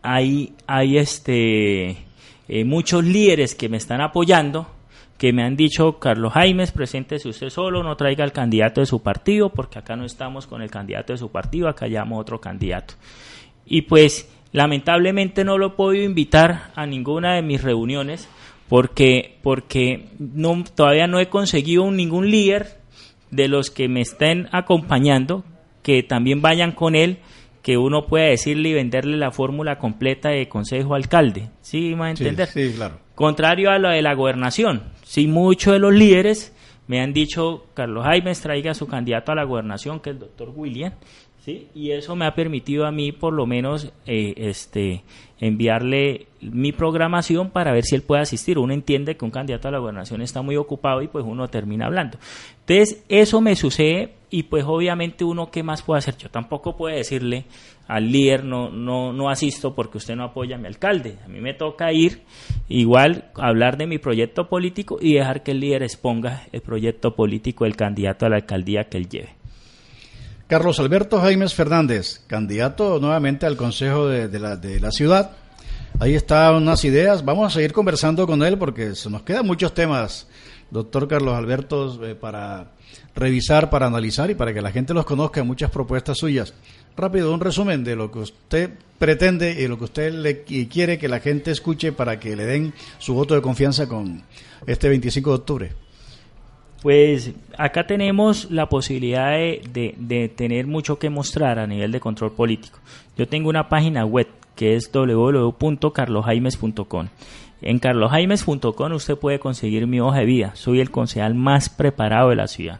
hay, 0.01 0.53
hay 0.67 0.97
este, 0.97 1.97
eh, 2.47 2.63
muchos 2.65 3.03
líderes 3.03 3.55
que 3.55 3.69
me 3.69 3.77
están 3.77 4.01
apoyando, 4.01 4.67
que 5.17 5.33
me 5.33 5.43
han 5.43 5.55
dicho, 5.55 5.99
Carlos 5.99 6.33
Jaimes, 6.33 6.71
preséntese 6.71 7.27
usted 7.27 7.49
solo, 7.49 7.83
no 7.83 7.97
traiga 7.97 8.23
al 8.23 8.31
candidato 8.31 8.79
de 8.81 8.87
su 8.87 9.03
partido, 9.03 9.49
porque 9.49 9.79
acá 9.79 9.95
no 9.95 10.05
estamos 10.05 10.47
con 10.47 10.61
el 10.61 10.71
candidato 10.71 11.13
de 11.13 11.19
su 11.19 11.29
partido, 11.29 11.67
acá 11.67 11.87
llamo 11.87 12.17
otro 12.17 12.39
candidato. 12.39 12.93
Y 13.65 13.81
pues, 13.81 14.33
lamentablemente 14.53 15.43
no 15.43 15.57
lo 15.57 15.67
he 15.67 15.71
podido 15.71 16.05
invitar 16.05 16.71
a 16.75 16.85
ninguna 16.85 17.35
de 17.35 17.41
mis 17.41 17.61
reuniones, 17.61 18.29
porque, 18.69 19.39
porque 19.41 20.09
no, 20.19 20.63
todavía 20.75 21.07
no 21.07 21.19
he 21.19 21.27
conseguido 21.27 21.89
ningún 21.91 22.29
líder 22.29 22.79
de 23.31 23.47
los 23.47 23.71
que 23.71 23.89
me 23.89 24.01
estén 24.01 24.47
acompañando 24.51 25.43
que 25.83 26.03
también 26.03 26.41
vayan 26.41 26.71
con 26.71 26.95
él, 26.95 27.17
que 27.63 27.77
uno 27.77 28.05
pueda 28.05 28.25
decirle 28.27 28.69
y 28.69 28.73
venderle 28.73 29.17
la 29.17 29.31
fórmula 29.31 29.77
completa 29.79 30.29
de 30.29 30.47
consejo 30.47 30.95
alcalde. 30.95 31.49
¿Sí, 31.61 31.93
va 31.93 32.07
a 32.07 32.09
entender? 32.11 32.47
Sí, 32.47 32.73
claro. 32.75 32.99
Contrario 33.15 33.71
a 33.71 33.79
lo 33.79 33.89
de 33.89 34.01
la 34.01 34.13
gobernación. 34.13 34.83
Sí, 35.03 35.27
muchos 35.27 35.73
de 35.73 35.79
los 35.79 35.93
líderes 35.93 36.55
me 36.87 37.01
han 37.01 37.13
dicho, 37.13 37.65
Carlos 37.73 38.03
Jaime 38.05 38.33
traiga 38.33 38.71
a 38.71 38.75
su 38.75 38.87
candidato 38.87 39.31
a 39.31 39.35
la 39.35 39.43
gobernación, 39.43 39.99
que 39.99 40.09
es 40.09 40.15
el 40.15 40.19
doctor 40.21 40.51
William, 40.55 40.93
y 41.73 41.91
eso 41.91 42.15
me 42.15 42.25
ha 42.25 42.35
permitido 42.35 42.85
a 42.85 42.91
mí 42.91 43.11
por 43.11 43.33
lo 43.33 43.45
menos 43.45 43.91
eh, 44.05 44.33
este, 44.37 45.03
enviarle 45.39 46.27
mi 46.41 46.71
programación 46.71 47.49
para 47.49 47.71
ver 47.71 47.83
si 47.83 47.95
él 47.95 48.01
puede 48.01 48.21
asistir. 48.21 48.57
Uno 48.57 48.73
entiende 48.73 49.15
que 49.15 49.25
un 49.25 49.31
candidato 49.31 49.67
a 49.67 49.71
la 49.71 49.79
gobernación 49.79 50.21
está 50.21 50.41
muy 50.41 50.55
ocupado 50.57 51.01
y 51.01 51.07
pues 51.07 51.25
uno 51.25 51.47
termina 51.47 51.85
hablando. 51.85 52.17
Entonces, 52.61 53.03
eso 53.09 53.41
me 53.41 53.55
sucede 53.55 54.13
y 54.29 54.43
pues 54.43 54.63
obviamente 54.65 55.23
uno 55.23 55.49
qué 55.51 55.63
más 55.63 55.81
puede 55.81 55.99
hacer. 55.99 56.17
Yo 56.17 56.29
tampoco 56.29 56.75
puedo 56.75 56.95
decirle 56.95 57.45
al 57.87 58.11
líder 58.11 58.43
no, 58.43 58.69
no, 58.69 59.11
no 59.13 59.29
asisto 59.29 59.73
porque 59.73 59.97
usted 59.97 60.15
no 60.15 60.23
apoya 60.23 60.55
a 60.55 60.59
mi 60.59 60.67
alcalde. 60.67 61.17
A 61.25 61.27
mí 61.27 61.41
me 61.41 61.53
toca 61.53 61.91
ir 61.91 62.21
igual 62.67 63.31
hablar 63.35 63.77
de 63.77 63.87
mi 63.87 63.97
proyecto 63.97 64.47
político 64.47 64.97
y 65.01 65.15
dejar 65.15 65.43
que 65.43 65.51
el 65.51 65.59
líder 65.59 65.83
exponga 65.83 66.43
el 66.51 66.61
proyecto 66.61 67.15
político 67.15 67.63
del 67.63 67.75
candidato 67.75 68.25
a 68.25 68.29
la 68.29 68.35
alcaldía 68.37 68.85
que 68.85 68.97
él 68.97 69.09
lleve. 69.09 69.38
Carlos 70.49 70.79
Alberto 70.79 71.21
Jaimes 71.21 71.53
Fernández, 71.53 72.21
candidato 72.25 72.99
nuevamente 72.99 73.45
al 73.45 73.55
Consejo 73.55 74.07
de, 74.07 74.39
la, 74.39 74.55
de 74.55 74.79
la 74.79 74.89
ciudad. 74.89 75.29
Ahí 75.99 76.15
están 76.15 76.55
unas 76.55 76.83
ideas. 76.85 77.23
Vamos 77.23 77.45
a 77.45 77.53
seguir 77.53 77.71
conversando 77.71 78.25
con 78.25 78.41
él 78.41 78.57
porque 78.57 78.95
se 78.95 79.11
nos 79.11 79.21
quedan 79.21 79.45
muchos 79.45 79.75
temas, 79.75 80.25
doctor 80.71 81.07
Carlos 81.07 81.35
Alberto, 81.35 82.03
eh, 82.03 82.15
para 82.15 82.71
revisar, 83.13 83.69
para 83.69 83.85
analizar 83.85 84.31
y 84.31 84.33
para 84.33 84.51
que 84.51 84.63
la 84.63 84.71
gente 84.71 84.95
los 84.95 85.05
conozca. 85.05 85.43
Muchas 85.43 85.69
propuestas 85.69 86.17
suyas. 86.17 86.55
Rápido, 86.97 87.31
un 87.31 87.41
resumen 87.41 87.83
de 87.83 87.95
lo 87.95 88.09
que 88.09 88.17
usted 88.17 88.71
pretende 88.97 89.51
y 89.51 89.67
lo 89.67 89.77
que 89.77 89.83
usted 89.83 90.11
le, 90.11 90.41
quiere 90.41 90.97
que 90.97 91.09
la 91.09 91.19
gente 91.19 91.51
escuche 91.51 91.91
para 91.91 92.19
que 92.19 92.35
le 92.35 92.47
den 92.47 92.73
su 92.97 93.13
voto 93.13 93.35
de 93.35 93.43
confianza 93.43 93.87
con 93.87 94.23
este 94.65 94.89
25 94.89 95.29
de 95.29 95.35
octubre. 95.35 95.88
Pues 96.81 97.33
acá 97.57 97.85
tenemos 97.85 98.49
la 98.51 98.69
posibilidad 98.69 99.31
de, 99.31 100.31
tener 100.35 100.65
mucho 100.65 100.97
que 100.97 101.09
mostrar 101.09 101.59
a 101.59 101.67
nivel 101.67 101.91
de 101.91 101.99
control 101.99 102.31
político. 102.31 102.79
Yo 103.17 103.27
tengo 103.27 103.49
una 103.49 103.67
página 103.67 104.05
web 104.05 104.29
que 104.55 104.75
es 104.75 104.89
www.carlosjaimes.com. 104.91 107.07
En 107.61 107.79
carlosjaimes.com 107.79 108.93
usted 108.93 109.17
puede 109.17 109.39
conseguir 109.39 109.87
mi 109.87 109.99
hoja 109.99 110.19
de 110.19 110.25
vida. 110.25 110.55
Soy 110.55 110.79
el 110.79 110.91
concejal 110.91 111.35
más 111.35 111.67
preparado 111.67 112.29
de 112.29 112.37
la 112.37 112.47
ciudad. 112.47 112.79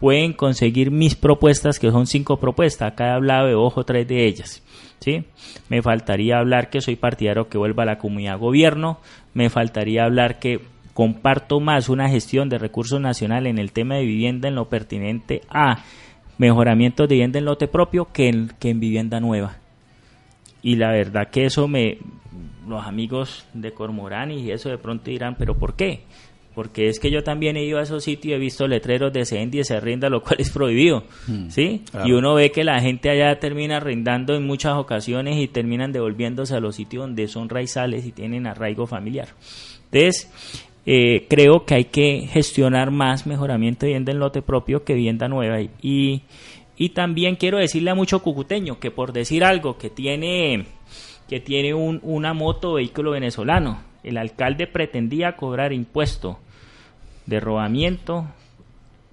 Pueden 0.00 0.32
conseguir 0.32 0.90
mis 0.90 1.14
propuestas, 1.14 1.78
que 1.78 1.92
son 1.92 2.08
cinco 2.08 2.40
propuestas. 2.40 2.90
Acá 2.92 3.06
he 3.08 3.12
hablado 3.12 3.46
de 3.46 3.54
ojo 3.54 3.84
tres 3.84 4.08
de 4.08 4.26
ellas. 4.26 4.64
¿sí? 4.98 5.22
Me 5.68 5.82
faltaría 5.82 6.38
hablar 6.38 6.68
que 6.70 6.80
soy 6.80 6.96
partidario 6.96 7.48
que 7.48 7.58
vuelva 7.58 7.84
a 7.84 7.86
la 7.86 7.98
comunidad 7.98 8.38
gobierno. 8.38 8.98
Me 9.34 9.50
faltaría 9.50 10.04
hablar 10.04 10.40
que 10.40 10.60
comparto 11.00 11.60
más 11.60 11.88
una 11.88 12.10
gestión 12.10 12.50
de 12.50 12.58
recursos 12.58 13.00
nacionales 13.00 13.50
en 13.50 13.58
el 13.58 13.72
tema 13.72 13.94
de 13.94 14.04
vivienda 14.04 14.48
en 14.48 14.54
lo 14.54 14.68
pertinente 14.68 15.40
a 15.48 15.82
mejoramiento 16.36 17.04
de 17.04 17.14
vivienda 17.14 17.38
en 17.38 17.46
lote 17.46 17.68
propio 17.68 18.12
que 18.12 18.28
en, 18.28 18.48
que 18.60 18.68
en 18.68 18.80
vivienda 18.80 19.18
nueva. 19.18 19.56
Y 20.60 20.76
la 20.76 20.92
verdad 20.92 21.30
que 21.30 21.46
eso 21.46 21.68
me, 21.68 21.96
los 22.68 22.84
amigos 22.86 23.46
de 23.54 23.72
Cormorán 23.72 24.30
y 24.30 24.50
eso 24.50 24.68
de 24.68 24.76
pronto 24.76 25.10
dirán, 25.10 25.36
pero 25.38 25.56
¿por 25.56 25.74
qué? 25.74 26.02
Porque 26.54 26.88
es 26.88 27.00
que 27.00 27.10
yo 27.10 27.22
también 27.22 27.56
he 27.56 27.64
ido 27.64 27.78
a 27.78 27.82
esos 27.82 28.04
sitios 28.04 28.32
y 28.32 28.34
he 28.34 28.38
visto 28.38 28.68
letreros 28.68 29.10
de 29.10 29.24
se 29.24 29.42
y 29.42 29.64
se 29.64 29.80
rinda, 29.80 30.10
lo 30.10 30.22
cual 30.22 30.36
es 30.38 30.50
prohibido, 30.50 31.04
mm, 31.28 31.48
¿sí? 31.48 31.82
Y 32.04 32.12
uno 32.12 32.34
ve 32.34 32.52
que 32.52 32.62
la 32.62 32.78
gente 32.82 33.08
allá 33.08 33.40
termina 33.40 33.80
rindando 33.80 34.34
en 34.34 34.46
muchas 34.46 34.74
ocasiones 34.74 35.38
y 35.38 35.48
terminan 35.48 35.92
devolviéndose 35.92 36.54
a 36.56 36.60
los 36.60 36.76
sitios 36.76 37.04
donde 37.04 37.26
son 37.26 37.48
raizales 37.48 38.04
y 38.04 38.12
tienen 38.12 38.46
arraigo 38.46 38.86
familiar. 38.86 39.28
Entonces, 39.92 40.30
eh, 40.92 41.28
creo 41.28 41.66
que 41.66 41.76
hay 41.76 41.84
que 41.84 42.26
gestionar 42.32 42.90
más 42.90 43.24
mejoramiento 43.24 43.86
de 43.86 43.90
vivienda 43.90 44.10
en 44.10 44.18
lote 44.18 44.42
propio 44.42 44.82
que 44.82 44.94
vivienda 44.94 45.28
nueva. 45.28 45.60
Y, 45.80 46.22
y 46.76 46.88
también 46.88 47.36
quiero 47.36 47.58
decirle 47.58 47.92
a 47.92 47.94
mucho 47.94 48.18
cucuteño 48.18 48.80
que 48.80 48.90
por 48.90 49.12
decir 49.12 49.44
algo 49.44 49.78
que 49.78 49.88
tiene, 49.88 50.66
que 51.28 51.38
tiene 51.38 51.74
un, 51.74 52.00
una 52.02 52.34
moto 52.34 52.72
vehículo 52.72 53.12
venezolano, 53.12 53.84
el 54.02 54.16
alcalde 54.16 54.66
pretendía 54.66 55.36
cobrar 55.36 55.72
impuesto 55.72 56.40
de 57.24 57.38
robamiento 57.38 58.26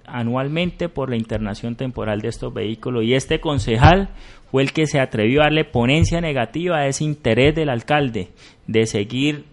anualmente 0.04 0.88
por 0.88 1.10
la 1.10 1.16
internación 1.16 1.76
temporal 1.76 2.22
de 2.22 2.28
estos 2.28 2.52
vehículos 2.52 3.04
y 3.04 3.14
este 3.14 3.38
concejal 3.38 4.08
fue 4.50 4.64
el 4.64 4.72
que 4.72 4.88
se 4.88 4.98
atrevió 4.98 5.42
a 5.42 5.44
darle 5.44 5.64
ponencia 5.64 6.20
negativa 6.20 6.78
a 6.78 6.88
ese 6.88 7.04
interés 7.04 7.54
del 7.54 7.68
alcalde 7.68 8.30
de 8.66 8.86
seguir 8.86 9.44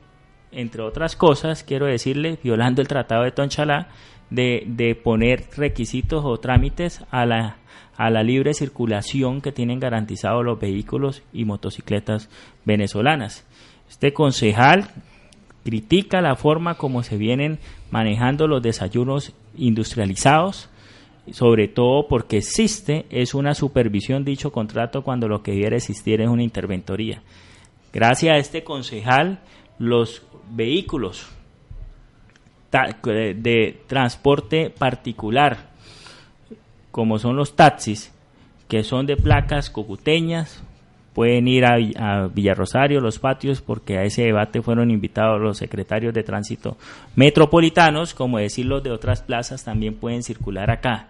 entre 0.56 0.82
otras 0.82 1.16
cosas, 1.16 1.64
quiero 1.64 1.86
decirle, 1.86 2.40
violando 2.42 2.82
el 2.82 2.88
Tratado 2.88 3.24
de 3.24 3.32
Tonchalá, 3.32 3.90
de, 4.30 4.64
de 4.66 4.96
poner 4.96 5.46
requisitos 5.56 6.24
o 6.26 6.38
trámites 6.40 7.04
a 7.12 7.26
la, 7.26 7.58
a 7.98 8.10
la 8.10 8.24
libre 8.24 8.54
circulación 8.54 9.42
que 9.42 9.52
tienen 9.52 9.80
garantizados 9.80 10.44
los 10.44 10.60
vehículos 10.60 11.22
y 11.32 11.46
motocicletas 11.46 12.30
venezolanas. 12.66 13.46
Este 13.90 14.14
concejal 14.14 14.90
critica 15.64 16.22
la 16.22 16.36
forma 16.36 16.76
como 16.76 17.04
se 17.04 17.18
vienen 17.18 17.60
manejando 17.92 18.48
los 18.48 18.62
desayunos 18.62 19.34
industrializados, 19.56 20.70
sobre 21.32 21.68
todo 21.68 22.08
porque 22.08 22.38
existe 22.38 23.06
es 23.10 23.34
una 23.34 23.56
supervisión 23.56 24.24
dicho 24.26 24.52
contrato 24.52 25.04
cuando 25.04 25.28
lo 25.28 25.42
que 25.42 25.52
debiera 25.52 25.78
existir 25.78 26.22
es 26.22 26.30
una 26.30 26.44
interventoría. 26.44 27.24
Gracias 27.92 28.36
a 28.36 28.38
este 28.38 28.64
concejal, 28.64 29.40
los 29.80 30.22
vehículos 30.52 31.28
de 33.04 33.82
transporte 33.88 34.70
particular, 34.70 35.58
como 36.92 37.20
son 37.20 37.36
los 37.36 37.56
taxis, 37.56 38.14
que 38.68 38.84
son 38.84 39.06
de 39.06 39.16
placas 39.16 39.70
cocuteñas, 39.70 40.64
pueden 41.14 41.48
ir 41.48 41.66
a, 41.66 41.78
a 41.98 42.28
Villarrosario, 42.28 43.00
los 43.00 43.20
patios, 43.20 43.62
porque 43.62 43.98
a 43.98 44.04
ese 44.04 44.24
debate 44.24 44.62
fueron 44.62 44.92
invitados 44.92 45.40
los 45.40 45.58
secretarios 45.58 46.14
de 46.14 46.24
tránsito 46.24 46.78
metropolitanos, 47.16 48.14
como 48.14 48.40
decir 48.40 48.66
los 48.66 48.84
de 48.84 48.92
otras 48.92 49.22
plazas, 49.22 49.64
también 49.64 49.96
pueden 49.96 50.24
circular 50.24 50.70
acá. 50.70 51.08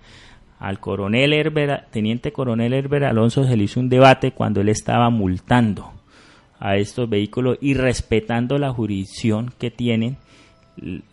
Al 0.59 0.79
coronel 0.79 1.33
Herbert, 1.33 1.89
teniente 1.89 2.31
coronel 2.31 2.73
Herbert 2.73 3.05
Alonso 3.05 3.43
se 3.45 3.57
le 3.57 3.63
hizo 3.63 3.79
un 3.79 3.89
debate 3.89 4.31
cuando 4.31 4.61
él 4.61 4.69
estaba 4.69 5.09
multando 5.09 5.94
a 6.65 6.77
estos 6.77 7.07
vehículos 7.07 7.59
y 7.61 7.75
respetando 7.75 8.57
la 8.57 8.73
jurisdicción 8.73 9.53
que 9.59 9.69
tienen 9.69 10.17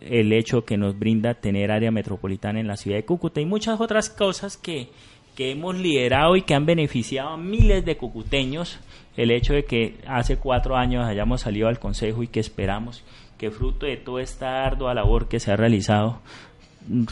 el 0.01 0.33
hecho 0.33 0.65
que 0.65 0.77
nos 0.77 0.97
brinda 0.97 1.35
tener 1.35 1.71
área 1.71 1.91
metropolitana 1.91 2.59
en 2.59 2.65
la 2.65 2.75
ciudad 2.75 2.97
de 2.97 3.05
Cúcuta 3.05 3.39
y 3.39 3.45
muchas 3.45 3.79
otras 3.79 4.09
cosas 4.09 4.57
que, 4.57 4.89
que 5.35 5.51
hemos 5.51 5.77
liderado 5.77 6.35
y 6.35 6.41
que 6.41 6.55
han 6.55 6.65
beneficiado 6.65 7.29
a 7.29 7.37
miles 7.37 7.85
de 7.85 7.97
cucuteños 7.97 8.79
el 9.15 9.29
hecho 9.29 9.53
de 9.53 9.63
que 9.63 9.99
hace 10.07 10.37
cuatro 10.37 10.75
años 10.75 11.05
hayamos 11.05 11.41
salido 11.41 11.67
al 11.67 11.77
Consejo 11.77 12.23
y 12.23 12.27
que 12.27 12.39
esperamos 12.39 13.03
que 13.37 13.51
fruto 13.51 13.85
de 13.85 13.97
toda 13.97 14.23
esta 14.23 14.65
ardua 14.65 14.95
labor 14.95 15.27
que 15.27 15.39
se 15.39 15.51
ha 15.51 15.55
realizado 15.55 16.19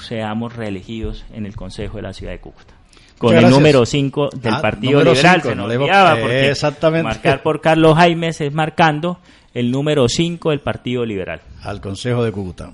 seamos 0.02 0.56
reelegidos 0.56 1.26
en 1.32 1.46
el 1.46 1.56
Consejo 1.56 1.98
de 1.98 2.04
la 2.04 2.14
ciudad 2.14 2.32
de 2.32 2.40
Cúcuta 2.40 2.81
con 3.22 3.38
el 3.38 3.50
número 3.50 3.86
5 3.86 4.30
del 4.34 4.54
ah, 4.56 4.62
Partido 4.62 5.04
Liberal. 5.04 5.42
se 5.44 5.56
nos 5.56 5.70
olvidaba 5.70 6.18
porque 6.20 6.50
exactamente. 6.50 7.04
marcar 7.04 7.44
por 7.44 7.62
Carlos 7.62 7.96
Jaimes 7.96 8.42
es 8.42 8.52
marcando 8.52 9.20
el 9.54 9.70
número 9.70 10.10
5 10.10 10.50
del 10.50 10.60
Partido 10.60 11.06
Liberal. 11.06 11.42
Al 11.62 11.80
Consejo 11.80 12.24
de 12.24 12.32
Cúcuta. 12.32 12.72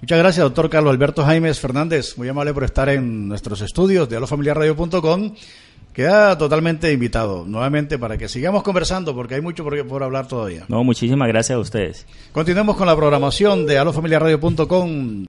Muchas 0.00 0.18
gracias, 0.18 0.44
doctor 0.44 0.68
Carlos 0.68 0.92
Alberto 0.92 1.24
Jaimes 1.24 1.60
Fernández. 1.60 2.18
Muy 2.18 2.28
amable 2.28 2.52
por 2.52 2.64
estar 2.64 2.88
en 2.88 3.28
nuestros 3.28 3.60
estudios 3.60 4.08
de 4.08 4.16
alofamiliarradio.com. 4.16 5.32
Queda 5.92 6.36
totalmente 6.36 6.92
invitado 6.92 7.44
nuevamente 7.46 7.98
para 7.98 8.18
que 8.18 8.28
sigamos 8.28 8.62
conversando 8.62 9.14
porque 9.14 9.36
hay 9.36 9.40
mucho 9.40 9.64
por, 9.64 9.86
por 9.86 10.02
hablar 10.02 10.28
todavía. 10.28 10.64
No, 10.68 10.84
muchísimas 10.84 11.28
gracias 11.28 11.56
a 11.56 11.60
ustedes. 11.60 12.06
Continuemos 12.32 12.76
con 12.76 12.86
la 12.86 12.94
programación 12.94 13.64
de 13.66 13.78
alofamiliarradio.com. 13.78 15.24